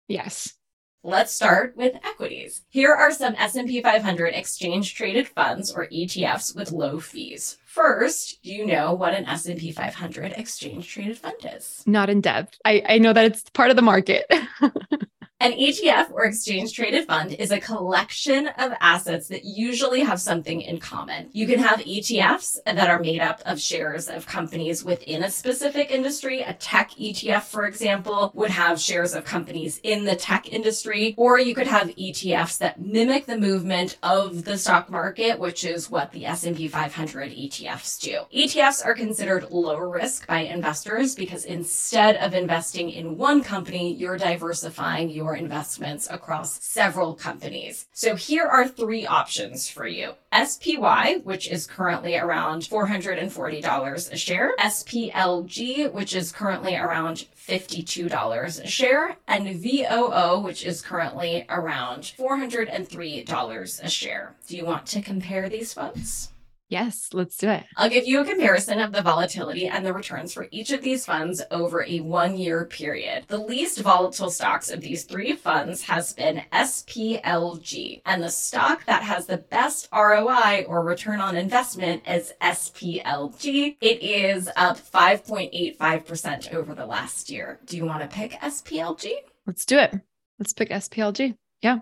Yes. 0.07 0.60
Let's 1.03 1.33
start 1.33 1.79
with 1.79 1.95
equities. 2.05 2.63
Here 2.69 2.93
are 2.93 3.11
some 3.11 3.35
S&P 3.39 3.81
500 3.81 4.35
exchange 4.35 4.95
traded 4.95 5.29
funds 5.29 5.73
or 5.73 5.87
ETFs 5.87 6.55
with 6.55 6.73
low 6.73 7.01
fees. 7.01 7.57
First, 7.65 8.43
do 8.43 8.51
you 8.53 8.67
know 8.67 8.93
what 8.93 9.15
an 9.15 9.25
S&P 9.25 9.73
500 9.73 10.33
exchange 10.33 10.87
traded 10.87 11.17
fund 11.17 11.37
is? 11.57 11.83
Not 11.87 12.11
in 12.11 12.21
depth. 12.21 12.59
I, 12.67 12.83
I 12.87 12.99
know 12.99 13.15
that 13.15 13.25
it's 13.25 13.49
part 13.49 13.71
of 13.71 13.77
the 13.77 13.83
market. 13.83 14.31
An 15.43 15.53
ETF 15.53 16.13
or 16.13 16.27
exchange 16.27 16.75
traded 16.75 17.07
fund 17.07 17.33
is 17.33 17.51
a 17.51 17.59
collection 17.59 18.49
of 18.59 18.75
assets 18.83 19.29
that 19.29 19.43
usually 19.43 20.01
have 20.01 20.21
something 20.21 20.61
in 20.61 20.79
common. 20.79 21.31
You 21.33 21.47
can 21.47 21.59
have 21.59 21.81
ETFs 21.81 22.59
that 22.67 22.91
are 22.91 22.99
made 22.99 23.23
up 23.23 23.41
of 23.47 23.59
shares 23.59 24.11
of 24.11 24.27
companies 24.27 24.85
within 24.85 25.23
a 25.23 25.31
specific 25.31 25.91
industry. 25.91 26.43
A 26.43 26.53
tech 26.53 26.91
ETF, 26.91 27.45
for 27.45 27.65
example, 27.65 28.31
would 28.35 28.51
have 28.51 28.79
shares 28.79 29.15
of 29.15 29.25
companies 29.25 29.81
in 29.83 30.05
the 30.05 30.15
tech 30.15 30.47
industry, 30.53 31.15
or 31.17 31.41
you 31.41 31.55
could 31.55 31.67
have 31.67 31.89
ETFs 31.89 32.59
that 32.59 32.79
mimic 32.79 33.25
the 33.25 33.39
movement 33.39 33.97
of 34.03 34.45
the 34.45 34.59
stock 34.59 34.91
market, 34.91 35.39
which 35.39 35.65
is 35.65 35.91
what 35.91 36.13
the 36.13 36.27
S&P 36.27 36.69
500 36.69 37.31
ETFs 37.31 37.99
do. 37.99 38.25
ETFs 38.37 38.85
are 38.85 38.93
considered 38.93 39.51
low 39.51 39.79
risk 39.79 40.27
by 40.27 40.41
investors 40.41 41.15
because 41.15 41.47
instead 41.47 42.17
of 42.17 42.35
investing 42.35 42.91
in 42.91 43.17
one 43.17 43.43
company, 43.43 43.95
you're 43.95 44.19
diversifying 44.19 45.09
your 45.09 45.30
your 45.31 45.37
investments 45.37 46.09
across 46.11 46.63
several 46.63 47.15
companies. 47.15 47.87
So 47.93 48.17
here 48.17 48.47
are 48.47 48.67
three 48.67 49.07
options 49.07 49.69
for 49.69 49.87
you. 49.87 50.15
SPY, 50.33 51.21
which 51.23 51.49
is 51.49 51.67
currently 51.67 52.17
around 52.17 52.63
$440 52.63 54.13
a 54.13 54.17
share, 54.17 54.53
SPLG, 54.59 55.93
which 55.93 56.17
is 56.17 56.33
currently 56.33 56.77
around 56.77 57.27
$52 57.37 58.65
a 58.65 58.67
share, 58.67 59.17
and 59.29 59.47
VOO, 59.57 60.41
which 60.41 60.65
is 60.65 60.83
currently 60.83 61.47
around 61.49 62.13
$403 62.19 63.83
a 63.83 63.89
share. 63.89 64.35
Do 64.49 64.57
you 64.57 64.65
want 64.65 64.87
to 64.87 65.01
compare 65.01 65.49
these 65.49 65.73
funds? 65.75 66.33
Yes, 66.71 67.09
let's 67.13 67.37
do 67.37 67.51
it. 67.51 67.65
I'll 67.77 67.91
give 67.91 68.07
you 68.07 68.21
a 68.21 68.25
comparison 68.25 68.79
of 68.79 68.93
the 68.93 69.03
volatility 69.03 69.67
and 69.67 69.85
the 69.85 69.93
returns 69.93 70.33
for 70.33 70.47
each 70.53 70.71
of 70.71 70.83
these 70.83 71.05
funds 71.05 71.43
over 71.51 71.83
a 71.83 71.99
one 71.99 72.37
year 72.37 72.65
period. 72.65 73.25
The 73.27 73.39
least 73.39 73.81
volatile 73.81 74.31
stocks 74.31 74.71
of 74.71 74.81
these 74.81 75.03
three 75.03 75.33
funds 75.33 75.83
has 75.83 76.13
been 76.13 76.45
SPLG, 76.53 78.03
and 78.07 78.23
the 78.23 78.31
stock 78.31 78.87
that 78.87 79.03
has 79.03 79.27
the 79.27 79.39
best 79.39 79.89
ROI 79.93 80.65
or 80.69 80.85
return 80.85 81.21
on 81.21 81.37
investment 81.37 82.09
is 82.09 82.35
SPLG. 82.41 83.77
It 83.81 84.01
is 84.01 84.49
up 84.55 84.79
5.85% 84.79 86.55
over 86.55 86.77
the 86.77 86.87
last 86.87 87.31
year. 87.31 87.59
Do 87.67 87.77
you 87.77 87.85
want 87.85 88.03
to 88.03 88.17
pick 88.17 88.31
SPLG? 88.35 89.11
Let's 89.45 89.65
do 89.65 89.77
it. 89.77 89.93
Let's 90.39 90.53
pick 90.53 90.71
SPLG. 90.71 91.35
Yeah. 91.63 91.81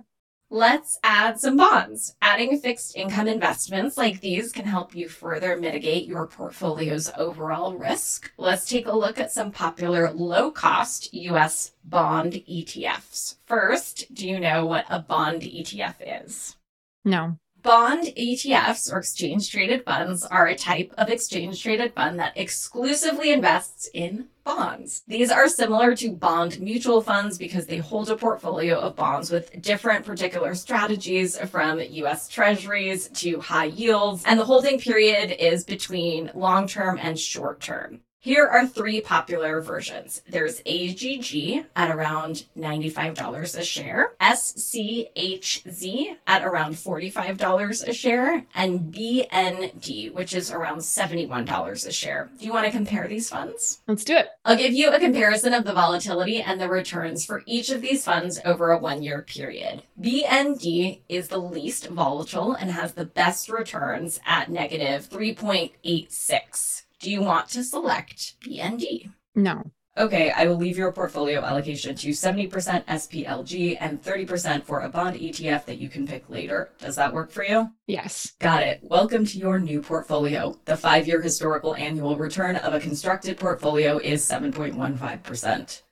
Let's 0.51 0.99
add 1.05 1.39
some 1.39 1.59
bonds. 1.59 2.17
Adding 2.23 2.59
fixed 2.59 2.97
income 2.97 3.29
investments 3.29 3.99
like 3.99 4.21
these 4.21 4.51
can 4.51 4.65
help 4.65 4.95
you 4.95 5.07
further 5.07 5.59
mitigate 5.59 6.07
your 6.07 6.27
portfolio's 6.27 7.11
overall 7.19 7.75
risk. 7.75 8.33
Let's 8.39 8.67
take 8.67 8.87
a 8.87 8.97
look 8.97 9.21
at 9.21 9.31
some 9.31 9.53
popular 9.53 10.11
low 10.11 10.51
cost 10.51 11.13
US 11.13 11.73
bond 11.85 12.33
ETFs. 12.49 13.37
First, 13.45 14.15
do 14.15 14.27
you 14.27 14.41
know 14.41 14.65
what 14.65 14.87
a 14.89 15.01
bond 15.01 15.43
ETF 15.43 16.25
is? 16.25 16.57
No. 17.05 17.37
Bond 17.63 18.05
ETFs 18.17 18.93
or 18.93 18.99
exchange 18.99 19.51
traded 19.51 19.85
funds 19.85 20.25
are 20.25 20.47
a 20.47 20.55
type 20.55 20.95
of 20.97 21.09
exchange 21.09 21.61
traded 21.63 21.93
fund 21.93 22.19
that 22.21 22.37
exclusively 22.37 23.33
invests 23.33 23.89
in 23.93 24.29
bonds. 24.45 25.03
These 25.09 25.31
are 25.31 25.49
similar 25.49 25.97
to 25.97 26.13
bond 26.13 26.61
mutual 26.61 27.01
funds 27.01 27.37
because 27.37 27.67
they 27.67 27.79
hold 27.79 28.11
a 28.11 28.17
portfolio 28.17 28.79
of 28.79 28.97
bonds 28.97 29.31
with 29.31 29.61
different 29.61 30.05
particular 30.05 30.55
strategies 30.55 31.37
from 31.37 31.81
US 31.81 32.29
treasuries 32.29 33.09
to 33.15 33.41
high 33.41 33.65
yields. 33.67 34.23
And 34.25 34.39
the 34.39 34.45
holding 34.45 34.79
period 34.79 35.33
is 35.33 35.65
between 35.65 36.31
long 36.35 36.69
term 36.69 36.99
and 37.03 37.19
short 37.19 37.61
term. 37.61 38.01
Here 38.29 38.47
are 38.47 38.67
three 38.67 39.01
popular 39.01 39.63
versions. 39.63 40.21
There's 40.29 40.61
AGG 40.67 41.65
at 41.75 41.91
around 41.91 42.45
$95 42.59 43.59
a 43.59 43.65
share, 43.65 44.13
SCHZ 44.21 46.17
at 46.27 46.45
around 46.45 46.75
$45 46.75 47.89
a 47.89 47.93
share, 47.95 48.45
and 48.55 48.93
BND, 48.93 50.13
which 50.13 50.35
is 50.35 50.51
around 50.51 50.81
$71 50.81 51.87
a 51.87 51.91
share. 51.91 52.29
Do 52.39 52.45
you 52.45 52.53
want 52.53 52.67
to 52.67 52.71
compare 52.71 53.09
these 53.09 53.31
funds? 53.31 53.81
Let's 53.89 54.05
do 54.05 54.19
it. 54.19 54.29
I'll 54.45 54.59
give 54.59 54.75
you 54.75 54.91
a 54.91 55.01
comparison 55.01 55.55
of 55.55 55.65
the 55.65 55.73
volatility 55.73 56.43
and 56.43 56.61
the 56.61 56.69
returns 56.69 57.25
for 57.25 57.43
each 57.47 57.71
of 57.71 57.81
these 57.81 58.05
funds 58.05 58.39
over 58.45 58.73
a 58.73 58.79
one 58.79 59.03
year 59.03 59.23
period. 59.23 59.85
BND 59.99 61.01
is 61.09 61.29
the 61.29 61.39
least 61.39 61.87
volatile 61.87 62.53
and 62.53 62.73
has 62.73 62.93
the 62.93 63.07
best 63.07 63.49
returns 63.49 64.21
at 64.27 64.51
negative 64.51 65.09
3.86. 65.09 66.83
Do 67.01 67.13
you 67.13 67.23
want 67.23 67.49
to 67.51 67.63
select 67.63 68.41
BND? 68.41 69.13
No. 69.37 69.71
Okay, 69.97 70.31
I 70.31 70.47
will 70.47 70.57
leave 70.57 70.77
your 70.77 70.91
portfolio 70.91 71.43
allocation 71.43 71.95
to 71.95 72.09
70% 72.09 72.51
SPLG 72.87 73.77
and 73.81 74.03
30% 74.03 74.65
for 74.65 74.81
a 74.81 74.89
bond 74.89 75.17
ETF 75.17 75.65
that 75.67 75.79
you 75.79 75.89
can 75.89 76.09
pick 76.09 76.29
later. 76.29 76.71
Does 76.79 76.97
that 76.97 77.13
work 77.13 77.31
for 77.31 77.45
you? 77.45 77.71
Yes. 77.87 78.33
Got 78.41 78.65
it. 78.65 78.81
Welcome 78.83 79.25
to 79.27 79.39
your 79.39 79.61
new 79.61 79.81
portfolio. 79.81 80.57
The 80.65 80.77
five 80.77 81.07
year 81.07 81.23
historical 81.23 81.77
annual 81.77 82.17
return 82.17 82.57
of 82.57 82.75
a 82.75 82.81
constructed 82.81 83.39
portfolio 83.39 83.99
is 83.99 84.29
7.15%. 84.29 85.83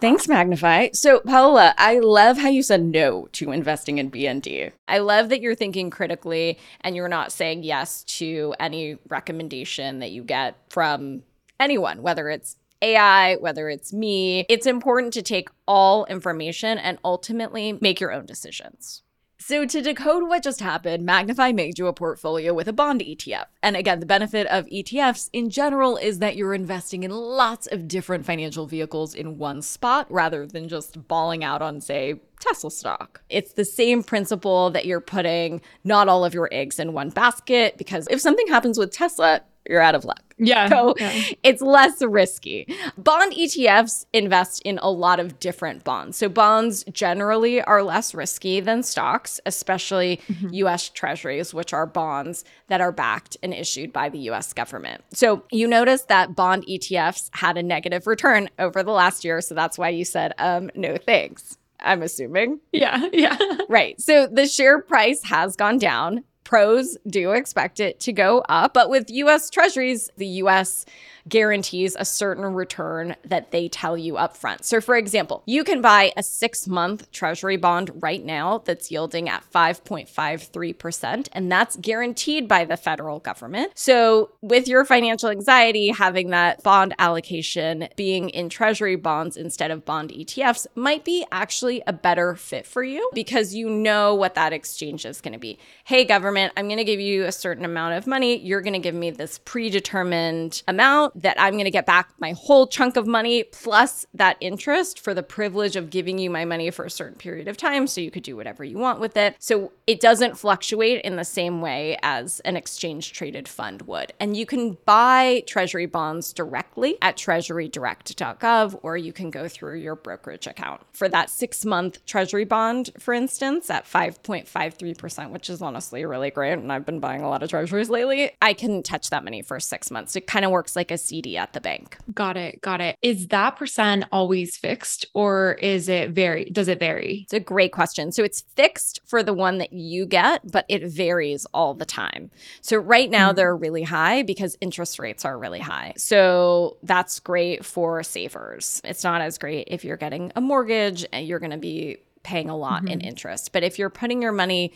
Thanks, 0.00 0.28
Magnifi. 0.28 0.94
So, 0.94 1.20
Paola, 1.20 1.74
I 1.76 1.98
love 1.98 2.38
how 2.38 2.48
you 2.48 2.62
said 2.62 2.84
no 2.84 3.28
to 3.32 3.50
investing 3.50 3.98
in 3.98 4.12
BND. 4.12 4.70
I 4.86 4.98
love 4.98 5.28
that 5.30 5.40
you're 5.40 5.56
thinking 5.56 5.90
critically 5.90 6.58
and 6.82 6.94
you're 6.94 7.08
not 7.08 7.32
saying 7.32 7.64
yes 7.64 8.04
to 8.18 8.54
any 8.60 8.96
recommendation 9.08 9.98
that 9.98 10.12
you 10.12 10.22
get 10.22 10.56
from 10.70 11.24
anyone, 11.58 12.02
whether 12.02 12.28
it's 12.28 12.56
AI, 12.80 13.36
whether 13.36 13.68
it's 13.68 13.92
me. 13.92 14.46
It's 14.48 14.66
important 14.66 15.14
to 15.14 15.22
take 15.22 15.48
all 15.66 16.04
information 16.04 16.78
and 16.78 16.98
ultimately 17.04 17.72
make 17.80 18.00
your 18.00 18.12
own 18.12 18.24
decisions. 18.24 19.02
So, 19.40 19.64
to 19.64 19.80
decode 19.80 20.28
what 20.28 20.42
just 20.42 20.60
happened, 20.60 21.06
Magnifi 21.06 21.54
made 21.54 21.78
you 21.78 21.86
a 21.86 21.92
portfolio 21.92 22.52
with 22.52 22.66
a 22.66 22.72
bond 22.72 23.00
ETF. 23.02 23.44
And 23.62 23.76
again, 23.76 24.00
the 24.00 24.06
benefit 24.06 24.48
of 24.48 24.66
ETFs 24.66 25.30
in 25.32 25.48
general 25.48 25.96
is 25.96 26.18
that 26.18 26.34
you're 26.34 26.54
investing 26.54 27.04
in 27.04 27.12
lots 27.12 27.68
of 27.68 27.86
different 27.86 28.26
financial 28.26 28.66
vehicles 28.66 29.14
in 29.14 29.38
one 29.38 29.62
spot 29.62 30.10
rather 30.10 30.44
than 30.44 30.68
just 30.68 31.06
balling 31.06 31.44
out 31.44 31.62
on, 31.62 31.80
say, 31.80 32.20
Tesla 32.40 32.68
stock. 32.68 33.20
It's 33.28 33.52
the 33.52 33.64
same 33.64 34.02
principle 34.02 34.70
that 34.70 34.86
you're 34.86 35.00
putting 35.00 35.60
not 35.84 36.08
all 36.08 36.24
of 36.24 36.34
your 36.34 36.48
eggs 36.50 36.80
in 36.80 36.92
one 36.92 37.10
basket 37.10 37.78
because 37.78 38.08
if 38.10 38.20
something 38.20 38.48
happens 38.48 38.76
with 38.76 38.90
Tesla, 38.90 39.42
you're 39.68 39.82
out 39.82 39.94
of 39.94 40.04
luck. 40.04 40.22
Yeah. 40.38 40.68
So 40.68 40.94
yeah. 40.98 41.22
it's 41.42 41.60
less 41.60 42.02
risky. 42.02 42.66
Bond 42.96 43.32
ETFs 43.32 44.06
invest 44.12 44.62
in 44.62 44.78
a 44.80 44.90
lot 44.90 45.20
of 45.20 45.38
different 45.40 45.84
bonds. 45.84 46.16
So 46.16 46.28
bonds 46.28 46.84
generally 46.92 47.60
are 47.62 47.82
less 47.82 48.14
risky 48.14 48.60
than 48.60 48.82
stocks, 48.82 49.40
especially 49.46 50.20
mm-hmm. 50.28 50.48
US 50.54 50.88
treasuries, 50.88 51.52
which 51.52 51.72
are 51.72 51.86
bonds 51.86 52.44
that 52.68 52.80
are 52.80 52.92
backed 52.92 53.36
and 53.42 53.52
issued 53.52 53.92
by 53.92 54.08
the 54.08 54.18
US 54.30 54.52
government. 54.52 55.04
So 55.12 55.44
you 55.50 55.66
notice 55.66 56.02
that 56.02 56.34
bond 56.34 56.64
ETFs 56.66 57.30
had 57.32 57.56
a 57.56 57.62
negative 57.62 58.06
return 58.06 58.48
over 58.58 58.82
the 58.82 58.92
last 58.92 59.24
year. 59.24 59.40
So 59.40 59.54
that's 59.54 59.76
why 59.76 59.90
you 59.90 60.04
said, 60.04 60.34
um, 60.38 60.70
no 60.74 60.96
thanks. 60.96 61.58
I'm 61.80 62.02
assuming. 62.02 62.60
Yeah, 62.72 63.08
yeah. 63.12 63.36
right. 63.68 64.00
So 64.00 64.26
the 64.26 64.46
share 64.46 64.80
price 64.80 65.22
has 65.24 65.56
gone 65.56 65.78
down 65.78 66.24
pros 66.48 66.96
do 67.06 67.32
expect 67.32 67.78
it 67.78 68.00
to 68.00 68.10
go 68.10 68.38
up. 68.48 68.72
But 68.72 68.88
with 68.88 69.10
US 69.10 69.50
Treasuries, 69.50 70.10
the 70.16 70.26
US 70.42 70.86
guarantees 71.28 71.96
a 71.98 72.04
certain 72.04 72.44
return 72.44 73.16
that 73.24 73.50
they 73.50 73.68
tell 73.68 73.96
you 73.96 74.14
upfront. 74.14 74.64
So, 74.64 74.80
for 74.80 74.96
example, 74.96 75.42
you 75.46 75.64
can 75.64 75.80
buy 75.80 76.12
a 76.16 76.22
six 76.22 76.66
month 76.66 77.10
treasury 77.12 77.56
bond 77.56 77.90
right 78.02 78.24
now 78.24 78.58
that's 78.58 78.90
yielding 78.90 79.28
at 79.28 79.44
5.53%, 79.50 81.28
and 81.32 81.50
that's 81.50 81.76
guaranteed 81.76 82.48
by 82.48 82.64
the 82.64 82.76
federal 82.76 83.18
government. 83.18 83.72
So, 83.74 84.30
with 84.40 84.68
your 84.68 84.84
financial 84.84 85.28
anxiety, 85.30 85.88
having 85.88 86.30
that 86.30 86.62
bond 86.62 86.94
allocation 86.98 87.88
being 87.96 88.30
in 88.30 88.48
treasury 88.48 88.96
bonds 88.96 89.36
instead 89.36 89.70
of 89.70 89.84
bond 89.84 90.10
ETFs 90.10 90.66
might 90.74 91.04
be 91.04 91.26
actually 91.32 91.82
a 91.86 91.92
better 91.92 92.34
fit 92.34 92.66
for 92.66 92.82
you 92.82 93.10
because 93.14 93.54
you 93.54 93.68
know 93.68 94.14
what 94.14 94.34
that 94.34 94.52
exchange 94.52 95.04
is 95.04 95.20
going 95.20 95.32
to 95.32 95.38
be. 95.38 95.58
Hey, 95.84 96.04
government, 96.04 96.52
I'm 96.56 96.66
going 96.66 96.78
to 96.78 96.84
give 96.84 97.00
you 97.00 97.24
a 97.24 97.32
certain 97.32 97.64
amount 97.64 97.94
of 97.94 98.06
money. 98.06 98.38
You're 98.38 98.60
going 98.60 98.74
to 98.74 98.78
give 98.78 98.94
me 98.94 99.10
this 99.10 99.40
predetermined 99.44 100.62
amount 100.68 101.17
that 101.18 101.40
I'm 101.40 101.54
going 101.54 101.64
to 101.64 101.70
get 101.70 101.86
back 101.86 102.12
my 102.18 102.32
whole 102.32 102.66
chunk 102.66 102.96
of 102.96 103.06
money 103.06 103.44
plus 103.44 104.06
that 104.14 104.36
interest 104.40 105.00
for 105.00 105.14
the 105.14 105.22
privilege 105.22 105.76
of 105.76 105.90
giving 105.90 106.18
you 106.18 106.30
my 106.30 106.44
money 106.44 106.70
for 106.70 106.84
a 106.84 106.90
certain 106.90 107.18
period 107.18 107.48
of 107.48 107.56
time 107.56 107.86
so 107.86 108.00
you 108.00 108.10
could 108.10 108.22
do 108.22 108.36
whatever 108.36 108.62
you 108.64 108.78
want 108.78 109.00
with 109.00 109.16
it. 109.16 109.34
So 109.38 109.72
it 109.86 110.00
doesn't 110.00 110.38
fluctuate 110.38 111.02
in 111.02 111.16
the 111.16 111.24
same 111.24 111.60
way 111.60 111.98
as 112.02 112.40
an 112.40 112.56
exchange 112.56 113.12
traded 113.12 113.48
fund 113.48 113.82
would. 113.82 114.12
And 114.20 114.36
you 114.36 114.46
can 114.46 114.78
buy 114.84 115.42
treasury 115.46 115.86
bonds 115.86 116.32
directly 116.32 116.96
at 117.02 117.16
treasurydirect.gov 117.16 118.80
or 118.82 118.96
you 118.96 119.12
can 119.12 119.30
go 119.30 119.48
through 119.48 119.78
your 119.78 119.96
brokerage 119.96 120.46
account. 120.46 120.82
For 120.92 121.08
that 121.08 121.28
6-month 121.28 122.06
treasury 122.06 122.44
bond, 122.44 122.90
for 122.98 123.12
instance, 123.12 123.70
at 123.70 123.84
5.53%, 123.86 125.30
which 125.30 125.50
is 125.50 125.62
honestly 125.62 126.04
really 126.04 126.30
great 126.30 126.52
and 126.52 126.72
I've 126.72 126.86
been 126.86 127.00
buying 127.00 127.22
a 127.22 127.28
lot 127.28 127.42
of 127.42 127.50
treasuries 127.50 127.90
lately, 127.90 128.30
I 128.40 128.52
can 128.52 128.82
touch 128.82 129.10
that 129.10 129.24
money 129.24 129.42
for 129.42 129.58
6 129.58 129.90
months. 129.90 130.14
It 130.14 130.26
kind 130.26 130.44
of 130.44 130.50
works 130.50 130.76
like 130.76 130.90
a 130.90 130.98
CD 131.08 131.36
at 131.36 131.52
the 131.52 131.60
bank. 131.60 131.96
Got 132.14 132.36
it. 132.36 132.60
Got 132.60 132.80
it. 132.80 132.96
Is 133.02 133.28
that 133.28 133.56
percent 133.56 134.04
always 134.12 134.56
fixed 134.56 135.06
or 135.14 135.54
is 135.54 135.88
it 135.88 136.10
vary? 136.10 136.44
Does 136.46 136.68
it 136.68 136.78
vary? 136.78 137.20
It's 137.24 137.32
a 137.32 137.40
great 137.40 137.72
question. 137.72 138.12
So 138.12 138.22
it's 138.22 138.42
fixed 138.56 139.00
for 139.06 139.22
the 139.22 139.34
one 139.34 139.58
that 139.58 139.72
you 139.72 140.06
get, 140.06 140.50
but 140.50 140.64
it 140.68 140.86
varies 140.86 141.46
all 141.52 141.74
the 141.74 141.84
time. 141.84 142.30
So 142.60 142.76
right 142.76 143.10
now 143.10 143.28
mm-hmm. 143.28 143.36
they're 143.36 143.56
really 143.56 143.82
high 143.82 144.22
because 144.22 144.56
interest 144.60 144.98
rates 144.98 145.24
are 145.24 145.38
really 145.38 145.60
high. 145.60 145.94
So 145.96 146.76
that's 146.82 147.20
great 147.20 147.64
for 147.64 148.02
savers. 148.02 148.80
It's 148.84 149.04
not 149.04 149.20
as 149.20 149.38
great 149.38 149.68
if 149.70 149.84
you're 149.84 149.96
getting 149.96 150.32
a 150.36 150.40
mortgage 150.40 151.04
and 151.12 151.26
you're 151.26 151.38
going 151.38 151.50
to 151.50 151.58
be 151.58 151.98
paying 152.22 152.50
a 152.50 152.56
lot 152.56 152.82
mm-hmm. 152.82 152.92
in 152.92 153.00
interest. 153.00 153.52
But 153.52 153.62
if 153.62 153.78
you're 153.78 153.90
putting 153.90 154.20
your 154.22 154.32
money 154.32 154.72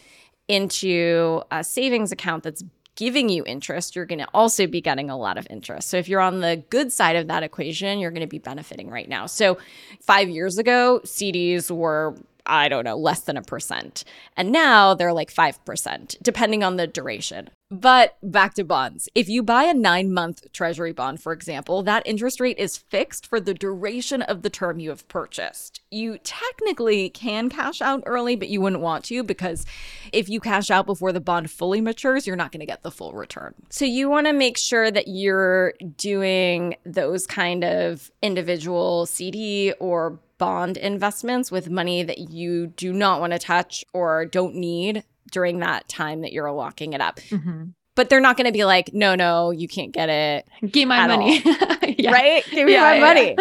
into 0.49 1.43
a 1.51 1.63
savings 1.63 2.13
account 2.13 2.43
that's 2.43 2.65
giving 2.95 3.29
you 3.29 3.43
interest, 3.47 3.97
you're 3.97 4.07
going 4.07 4.19
to 4.19 4.29
also 4.35 4.67
be 4.67 4.81
getting 4.81 5.09
a 5.09 5.17
lot 5.17 5.39
of 5.39 5.47
interest. 5.49 5.89
So 5.89 5.97
if 5.97 6.09
you're 6.09 6.21
on 6.21 6.41
the 6.41 6.63
good 6.69 6.93
side 6.93 7.17
of 7.17 7.29
that 7.29 7.43
equation, 7.43 7.99
you're 7.99 8.11
going 8.11 8.21
to 8.21 8.27
be 8.27 8.39
benefiting 8.39 8.91
right 8.91 9.09
now. 9.09 9.27
So 9.27 9.59
5 10.03 10.29
years 10.29 10.59
ago, 10.59 11.01
CDs 11.05 11.71
were 11.71 12.17
I 12.47 12.69
don't 12.69 12.85
know, 12.85 12.97
less 12.97 13.21
than 13.21 13.37
a 13.37 13.43
percent. 13.43 14.05
And 14.37 14.51
now 14.51 14.95
they're 14.95 15.13
like 15.13 15.33
5%, 15.33 16.17
depending 16.23 16.65
on 16.65 16.77
the 16.77 16.87
duration. 16.87 17.51
But 17.73 18.19
back 18.23 18.53
to 18.55 18.65
bonds. 18.65 19.09
If 19.15 19.31
you 19.31 19.43
buy 19.43 19.63
a 19.63 19.73
nine 19.73 20.13
month 20.13 20.53
treasury 20.53 20.93
bond, 20.93 21.23
for 21.23 21.33
example, 21.33 21.83
that 21.85 22.07
interest 22.07 22.39
rate 22.39 22.59
is 22.59 22.77
fixed 22.77 23.27
for 23.27 23.41
the 23.41 23.55
duration 23.55 24.21
of 24.21 24.43
the 24.43 24.51
term 24.51 24.79
you 24.79 24.91
have 24.91 25.09
purchased. 25.09 25.81
You 25.91 26.19
technically 26.19 27.09
can 27.09 27.49
cash 27.49 27.81
out 27.81 28.03
early, 28.05 28.37
but 28.37 28.51
you 28.51 28.61
wouldn't 28.61 28.83
want 28.83 29.07
to 29.07 29.25
because 29.25 29.65
if 30.13 30.29
you 30.29 30.39
cash 30.39 30.71
out 30.71 30.85
before 30.85 31.13
the 31.13 31.21
bond 31.21 31.51
fully 31.51 31.81
matures, 31.81 32.27
you're 32.27 32.37
not 32.37 32.53
going 32.53 32.61
to 32.61 32.67
get 32.67 32.83
the 32.83 32.91
full 32.91 33.13
return. 33.13 33.55
So 33.71 33.87
you 33.87 34.11
want 34.11 34.27
to 34.27 34.35
make 34.35 34.59
sure 34.59 34.91
that 34.91 35.09
you're 35.09 35.73
doing 35.97 36.77
those 36.85 37.27
kind 37.27 37.65
of 37.65 38.11
individual 38.21 39.07
CD 39.07 39.73
or 39.81 40.19
bond 40.43 40.77
investments 40.77 41.53
with 41.53 41.71
money 41.71 42.03
that 42.03 42.19
you 42.19 42.67
do 42.67 42.93
not 42.93 43.21
want 43.21 43.33
to 43.33 43.39
touch 43.39 43.85
or 43.95 44.27
don't 44.27 44.57
need 44.57 45.05
during 45.31 45.61
that 45.61 45.89
time 45.89 46.23
that 46.23 46.33
you're 46.33 46.51
locking 46.51 46.95
it 46.95 47.01
up. 47.01 47.21
Mm-hmm. 47.31 47.67
But 47.95 48.09
they're 48.09 48.21
not 48.21 48.37
going 48.37 48.47
to 48.47 48.53
be 48.53 48.65
like, 48.65 48.93
no, 48.93 49.15
no, 49.15 49.53
you 49.53 49.69
can't 49.69 49.93
get 49.93 50.09
it. 50.09 50.49
Give 50.69 50.89
my 50.89 51.07
money. 51.07 51.41
yeah. 51.97 52.11
Right? 52.11 52.45
Give 52.51 52.67
me 52.67 52.73
yeah, 52.73 52.81
my 52.81 52.95
yeah. 52.95 53.01
money. 53.01 53.37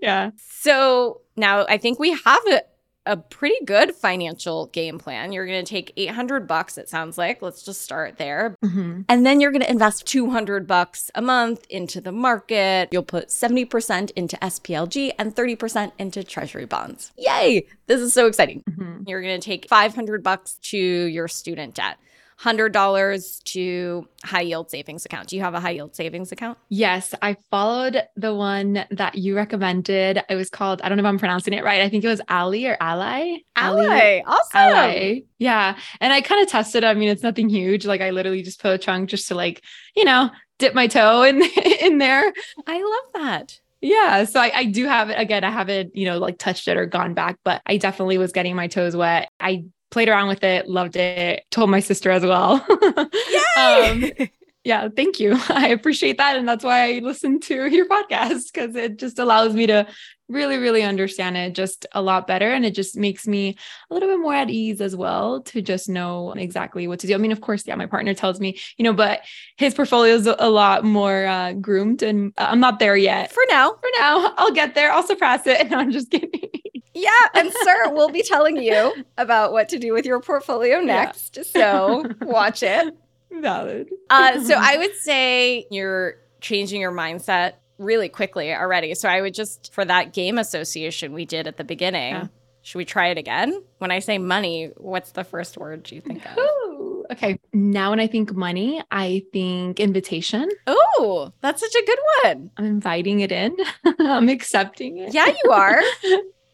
yeah. 0.00 0.30
So 0.60 1.22
now 1.34 1.66
I 1.68 1.78
think 1.78 1.98
we 1.98 2.12
have 2.12 2.46
a, 2.46 2.62
a 3.06 3.16
pretty 3.16 3.64
good 3.64 3.94
financial 3.94 4.66
game 4.66 4.98
plan. 4.98 5.32
You're 5.32 5.46
going 5.46 5.64
to 5.64 5.68
take 5.68 5.92
800 5.96 6.46
bucks 6.46 6.78
it 6.78 6.88
sounds 6.88 7.18
like. 7.18 7.42
Let's 7.42 7.62
just 7.62 7.82
start 7.82 8.16
there. 8.16 8.56
Mm-hmm. 8.64 9.02
And 9.08 9.26
then 9.26 9.40
you're 9.40 9.50
going 9.50 9.62
to 9.62 9.70
invest 9.70 10.06
200 10.06 10.66
bucks 10.66 11.10
a 11.14 11.22
month 11.22 11.66
into 11.68 12.00
the 12.00 12.12
market. 12.12 12.88
You'll 12.92 13.02
put 13.02 13.28
70% 13.28 14.12
into 14.12 14.36
SPLG 14.36 15.12
and 15.18 15.34
30% 15.34 15.92
into 15.98 16.22
treasury 16.22 16.66
bonds. 16.66 17.12
Yay! 17.16 17.66
This 17.86 18.00
is 18.00 18.12
so 18.12 18.26
exciting. 18.26 18.62
Mm-hmm. 18.70 19.08
You're 19.08 19.22
going 19.22 19.40
to 19.40 19.44
take 19.44 19.68
500 19.68 20.22
bucks 20.22 20.54
to 20.62 20.78
your 20.78 21.28
student 21.28 21.74
debt. 21.74 21.98
$100 22.40 23.44
to 23.44 24.08
high 24.24 24.40
yield 24.40 24.70
savings 24.70 25.04
account. 25.04 25.28
Do 25.28 25.36
you 25.36 25.42
have 25.42 25.54
a 25.54 25.60
high 25.60 25.70
yield 25.70 25.94
savings 25.94 26.32
account? 26.32 26.58
Yes, 26.68 27.14
I 27.22 27.36
followed 27.50 28.02
the 28.16 28.34
one 28.34 28.84
that 28.90 29.16
you 29.16 29.36
recommended. 29.36 30.22
It 30.28 30.34
was 30.34 30.50
called, 30.50 30.82
I 30.82 30.88
don't 30.88 30.98
know 30.98 31.02
if 31.02 31.08
I'm 31.08 31.18
pronouncing 31.18 31.54
it 31.54 31.64
right. 31.64 31.82
I 31.82 31.88
think 31.88 32.04
it 32.04 32.08
was 32.08 32.20
Ali 32.28 32.66
or 32.66 32.76
Ally. 32.80 33.38
Ally. 33.56 34.22
Awesome. 34.26 34.42
Ally. 34.54 35.20
Yeah. 35.38 35.76
And 36.00 36.12
I 36.12 36.20
kind 36.20 36.42
of 36.42 36.48
tested. 36.48 36.84
I 36.84 36.94
mean, 36.94 37.08
it's 37.08 37.22
nothing 37.22 37.48
huge. 37.48 37.86
Like 37.86 38.00
I 38.00 38.10
literally 38.10 38.42
just 38.42 38.60
put 38.60 38.74
a 38.74 38.78
chunk 38.78 39.10
just 39.10 39.28
to 39.28 39.34
like, 39.34 39.62
you 39.94 40.04
know, 40.04 40.30
dip 40.58 40.74
my 40.74 40.86
toe 40.86 41.22
in 41.22 41.42
in 41.80 41.98
there. 41.98 42.32
I 42.66 42.82
love 42.82 43.22
that. 43.22 43.60
Yeah. 43.80 44.24
So 44.24 44.40
I, 44.40 44.52
I, 44.54 44.64
do 44.66 44.86
have 44.86 45.10
it 45.10 45.18
again. 45.18 45.42
I 45.42 45.50
haven't, 45.50 45.96
you 45.96 46.06
know, 46.06 46.18
like 46.18 46.38
touched 46.38 46.68
it 46.68 46.76
or 46.76 46.86
gone 46.86 47.14
back, 47.14 47.38
but 47.42 47.60
I 47.66 47.78
definitely 47.78 48.16
was 48.16 48.30
getting 48.30 48.54
my 48.54 48.68
toes 48.68 48.94
wet. 48.94 49.28
I 49.40 49.64
played 49.92 50.08
around 50.08 50.26
with 50.26 50.42
it, 50.42 50.68
loved 50.68 50.96
it, 50.96 51.44
told 51.50 51.70
my 51.70 51.80
sister 51.80 52.10
as 52.10 52.24
well. 52.24 52.66
um, 53.56 54.04
yeah, 54.64 54.88
thank 54.88 55.20
you. 55.20 55.38
I 55.48 55.68
appreciate 55.68 56.18
that. 56.18 56.36
And 56.36 56.48
that's 56.48 56.64
why 56.64 56.96
I 56.96 56.98
listen 57.00 57.38
to 57.40 57.66
your 57.66 57.86
podcast 57.86 58.52
because 58.52 58.74
it 58.74 58.98
just 58.98 59.18
allows 59.18 59.54
me 59.54 59.66
to 59.66 59.86
really, 60.28 60.56
really 60.56 60.82
understand 60.82 61.36
it 61.36 61.52
just 61.52 61.84
a 61.92 62.00
lot 62.00 62.26
better. 62.26 62.50
And 62.50 62.64
it 62.64 62.74
just 62.74 62.96
makes 62.96 63.26
me 63.26 63.56
a 63.90 63.94
little 63.94 64.08
bit 64.08 64.18
more 64.18 64.34
at 64.34 64.48
ease 64.48 64.80
as 64.80 64.96
well 64.96 65.42
to 65.42 65.60
just 65.60 65.90
know 65.90 66.32
exactly 66.32 66.88
what 66.88 67.00
to 67.00 67.06
do. 67.06 67.14
I 67.14 67.18
mean, 67.18 67.32
of 67.32 67.42
course, 67.42 67.66
yeah, 67.66 67.74
my 67.74 67.86
partner 67.86 68.14
tells 68.14 68.40
me, 68.40 68.58
you 68.78 68.84
know, 68.84 68.94
but 68.94 69.20
his 69.58 69.74
portfolio 69.74 70.14
is 70.14 70.26
a 70.26 70.48
lot 70.48 70.84
more 70.84 71.26
uh, 71.26 71.52
groomed 71.52 72.02
and 72.02 72.32
I'm 72.38 72.60
not 72.60 72.78
there 72.78 72.96
yet. 72.96 73.30
For 73.30 73.42
now. 73.50 73.74
For 73.74 73.90
now, 73.98 74.32
I'll 74.38 74.52
get 74.52 74.74
there. 74.74 74.90
I'll 74.90 75.06
surpass 75.06 75.46
it. 75.46 75.60
And 75.60 75.74
I'm 75.74 75.90
just 75.90 76.10
kidding. 76.10 76.51
Yeah, 76.94 77.10
and 77.34 77.52
sir, 77.62 77.92
we'll 77.92 78.10
be 78.10 78.22
telling 78.22 78.56
you 78.56 79.04
about 79.16 79.52
what 79.52 79.68
to 79.70 79.78
do 79.78 79.92
with 79.92 80.04
your 80.04 80.20
portfolio 80.20 80.80
next. 80.80 81.36
Yeah. 81.36 81.42
So 81.42 82.04
watch 82.22 82.62
it. 82.62 82.96
Valid. 83.30 83.90
Uh, 84.10 84.40
so 84.44 84.54
I 84.58 84.76
would 84.78 84.94
say 84.96 85.66
you're 85.70 86.16
changing 86.40 86.80
your 86.80 86.92
mindset 86.92 87.54
really 87.78 88.08
quickly 88.08 88.52
already. 88.52 88.94
So 88.94 89.08
I 89.08 89.20
would 89.20 89.34
just 89.34 89.72
for 89.72 89.84
that 89.84 90.12
game 90.12 90.38
association 90.38 91.12
we 91.12 91.24
did 91.24 91.46
at 91.46 91.56
the 91.56 91.64
beginning. 91.64 92.14
Yeah. 92.14 92.26
Should 92.64 92.78
we 92.78 92.84
try 92.84 93.08
it 93.08 93.18
again? 93.18 93.60
When 93.78 93.90
I 93.90 93.98
say 93.98 94.18
money, 94.18 94.70
what's 94.76 95.12
the 95.12 95.24
first 95.24 95.58
word 95.58 95.90
you 95.90 96.00
think 96.00 96.24
of? 96.24 96.38
Ooh, 96.38 97.04
okay. 97.10 97.40
Now 97.52 97.90
when 97.90 97.98
I 97.98 98.06
think 98.06 98.34
money, 98.34 98.80
I 98.92 99.24
think 99.32 99.80
invitation. 99.80 100.48
Oh, 100.68 101.32
that's 101.40 101.60
such 101.60 101.74
a 101.74 101.84
good 101.84 101.98
one. 102.22 102.50
I'm 102.56 102.64
inviting 102.64 103.18
it 103.18 103.32
in. 103.32 103.56
I'm 103.98 104.28
accepting 104.28 104.98
it. 104.98 105.12
Yeah, 105.12 105.26
you 105.42 105.50
are. 105.50 105.82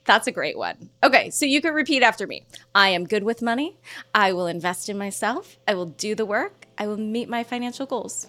That's 0.09 0.27
a 0.27 0.33
great 0.33 0.57
one. 0.57 0.89
Okay, 1.05 1.29
so 1.29 1.45
you 1.45 1.61
can 1.61 1.75
repeat 1.75 2.03
after 2.03 2.27
me. 2.27 2.47
I 2.75 2.89
am 2.89 3.05
good 3.05 3.25
with 3.25 3.43
money. 3.43 3.77
I 4.15 4.33
will 4.33 4.47
invest 4.47 4.89
in 4.89 4.97
myself. 4.97 5.59
I 5.69 5.75
will 5.75 5.85
do 5.85 6.15
the 6.15 6.25
work. 6.25 6.65
I 6.79 6.87
will 6.87 6.97
meet 6.97 7.29
my 7.29 7.45
financial 7.45 7.85
goals. 7.85 8.27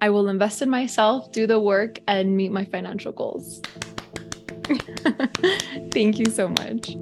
I 0.00 0.10
will 0.10 0.28
invest 0.28 0.62
in 0.62 0.68
myself, 0.68 1.30
do 1.30 1.46
the 1.46 1.60
work, 1.60 2.00
and 2.08 2.36
meet 2.36 2.50
my 2.50 2.64
financial 2.64 3.12
goals. 3.12 3.62
Thank 5.92 6.18
you 6.18 6.26
so 6.26 6.48
much. 6.48 6.96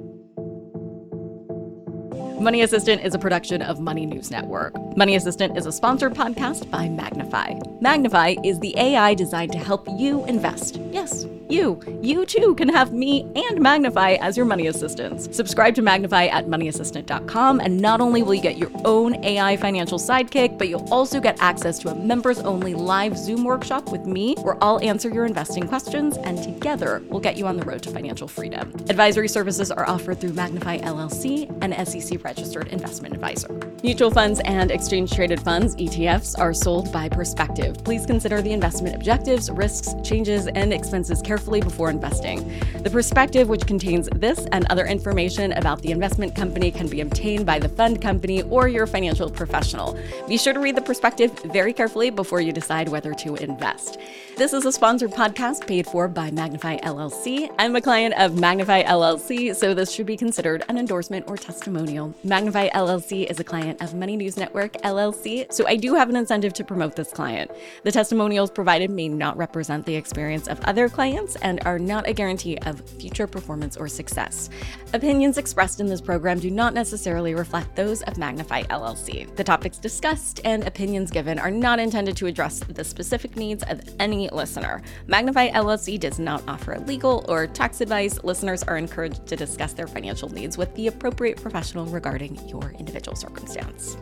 Money 2.39 2.61
Assistant 2.63 3.03
is 3.03 3.13
a 3.13 3.19
production 3.19 3.61
of 3.61 3.79
Money 3.79 4.05
News 4.05 4.31
Network. 4.31 4.73
Money 4.97 5.15
Assistant 5.15 5.57
is 5.57 5.65
a 5.65 5.71
sponsored 5.71 6.13
podcast 6.13 6.69
by 6.71 6.87
Magnifi. 6.87 7.81
Magnifi 7.81 8.43
is 8.45 8.59
the 8.59 8.77
AI 8.77 9.13
designed 9.13 9.51
to 9.51 9.59
help 9.59 9.87
you 9.97 10.25
invest. 10.25 10.77
Yes 10.91 11.25
you. 11.51 11.79
You 12.01 12.25
too 12.25 12.55
can 12.55 12.69
have 12.69 12.93
me 12.93 13.21
and 13.35 13.59
Magnifi 13.59 14.17
as 14.19 14.37
your 14.37 14.45
money 14.45 14.67
assistants. 14.67 15.35
Subscribe 15.35 15.75
to 15.75 15.81
Magnifi 15.81 16.31
at 16.31 16.47
moneyassistant.com, 16.47 17.59
and 17.59 17.79
not 17.79 18.01
only 18.01 18.23
will 18.23 18.33
you 18.33 18.41
get 18.41 18.57
your 18.57 18.71
own 18.85 19.23
AI 19.23 19.57
financial 19.57 19.99
sidekick, 19.99 20.57
but 20.57 20.69
you'll 20.69 20.87
also 20.91 21.19
get 21.19 21.41
access 21.41 21.77
to 21.79 21.89
a 21.89 21.95
members 21.95 22.39
only 22.39 22.73
live 22.73 23.17
Zoom 23.17 23.43
workshop 23.43 23.91
with 23.91 24.05
me 24.05 24.35
where 24.41 24.57
I'll 24.63 24.79
answer 24.81 25.09
your 25.09 25.25
investing 25.25 25.67
questions, 25.67 26.17
and 26.17 26.41
together 26.41 27.03
we'll 27.09 27.19
get 27.19 27.37
you 27.37 27.45
on 27.45 27.57
the 27.57 27.65
road 27.65 27.83
to 27.83 27.91
financial 27.91 28.27
freedom. 28.27 28.71
Advisory 28.89 29.27
services 29.27 29.71
are 29.71 29.87
offered 29.87 30.21
through 30.21 30.31
Magnifi 30.31 30.81
LLC, 30.81 31.49
and 31.61 31.87
SEC 31.87 32.19
registered 32.31 32.67
investment 32.69 33.13
advisor. 33.13 33.49
Mutual 33.83 34.09
funds 34.09 34.39
and 34.45 34.71
exchange 34.71 35.11
traded 35.11 35.41
funds, 35.41 35.75
ETFs, 35.75 36.39
are 36.39 36.53
sold 36.53 36.89
by 36.93 37.09
prospectus. 37.09 37.75
Please 37.83 38.05
consider 38.05 38.41
the 38.41 38.53
investment 38.53 38.95
objectives, 38.95 39.51
risks, 39.51 39.93
changes, 40.01 40.47
and 40.47 40.71
expenses 40.71 41.21
carefully 41.21 41.59
before 41.59 41.89
investing. 41.89 42.37
The 42.83 42.89
prospectus, 42.89 43.47
which 43.47 43.65
contains 43.65 44.07
this 44.15 44.45
and 44.53 44.65
other 44.69 44.85
information 44.85 45.51
about 45.53 45.81
the 45.81 45.91
investment 45.91 46.33
company, 46.33 46.71
can 46.71 46.87
be 46.87 47.01
obtained 47.01 47.45
by 47.45 47.59
the 47.59 47.67
fund 47.67 48.01
company 48.01 48.43
or 48.43 48.69
your 48.69 48.87
financial 48.87 49.29
professional. 49.29 49.97
Be 50.27 50.37
sure 50.37 50.53
to 50.53 50.59
read 50.59 50.77
the 50.77 50.81
prospectus 50.81 51.31
very 51.51 51.73
carefully 51.73 52.11
before 52.11 52.39
you 52.39 52.53
decide 52.53 52.87
whether 52.87 53.13
to 53.15 53.35
invest. 53.35 53.97
This 54.37 54.53
is 54.53 54.65
a 54.65 54.71
sponsored 54.71 55.11
podcast 55.11 55.67
paid 55.67 55.85
for 55.85 56.07
by 56.07 56.31
Magnifi 56.31 56.81
LLC. 56.81 57.53
I'm 57.59 57.75
a 57.75 57.81
client 57.81 58.13
of 58.17 58.31
Magnifi 58.33 58.85
LLC, 58.85 59.53
so 59.53 59.73
this 59.73 59.91
should 59.91 60.05
be 60.05 60.15
considered 60.15 60.63
an 60.69 60.77
endorsement 60.77 61.25
or 61.27 61.35
testimonial. 61.35 62.10
Magnifi 62.25 62.71
LLC 62.71 63.29
is 63.29 63.39
a 63.39 63.43
client 63.43 63.81
of 63.81 63.93
Money 63.93 64.17
News 64.17 64.37
Network 64.37 64.73
LLC, 64.83 65.51
so 65.51 65.65
I 65.67 65.75
do 65.75 65.95
have 65.95 66.09
an 66.09 66.15
incentive 66.15 66.53
to 66.53 66.63
promote 66.63 66.95
this 66.95 67.11
client. 67.11 67.51
The 67.83 67.91
testimonials 67.91 68.51
provided 68.51 68.89
may 68.89 69.07
not 69.07 69.37
represent 69.37 69.85
the 69.85 69.95
experience 69.95 70.47
of 70.47 70.59
other 70.61 70.89
clients 70.89 71.35
and 71.37 71.59
are 71.65 71.79
not 71.79 72.07
a 72.07 72.13
guarantee 72.13 72.57
of 72.59 72.81
future 72.81 73.27
performance 73.27 73.77
or 73.77 73.87
success. 73.87 74.49
Opinions 74.93 75.37
expressed 75.37 75.79
in 75.79 75.87
this 75.87 76.01
program 76.01 76.39
do 76.39 76.51
not 76.51 76.73
necessarily 76.73 77.33
reflect 77.33 77.75
those 77.75 78.01
of 78.03 78.15
Magnifi 78.15 78.67
LLC. 78.67 79.33
The 79.35 79.43
topics 79.43 79.77
discussed 79.77 80.41
and 80.43 80.67
opinions 80.67 81.11
given 81.11 81.39
are 81.39 81.51
not 81.51 81.79
intended 81.79 82.17
to 82.17 82.27
address 82.27 82.59
the 82.59 82.83
specific 82.83 83.35
needs 83.35 83.63
of 83.63 83.81
any 83.99 84.29
listener. 84.29 84.81
Magnifi 85.07 85.51
LLC 85.53 85.99
does 85.99 86.19
not 86.19 86.43
offer 86.47 86.79
legal 86.79 87.25
or 87.27 87.47
tax 87.47 87.81
advice. 87.81 88.23
Listeners 88.23 88.63
are 88.63 88.77
encouraged 88.77 89.25
to 89.27 89.35
discuss 89.35 89.73
their 89.73 89.87
financial 89.87 90.29
needs 90.29 90.57
with 90.57 90.73
the 90.75 90.87
appropriate 90.87 91.41
professional 91.41 91.85
regarding 92.01 92.35
your 92.47 92.73
individual 92.79 93.15
circumstance. 93.15 93.95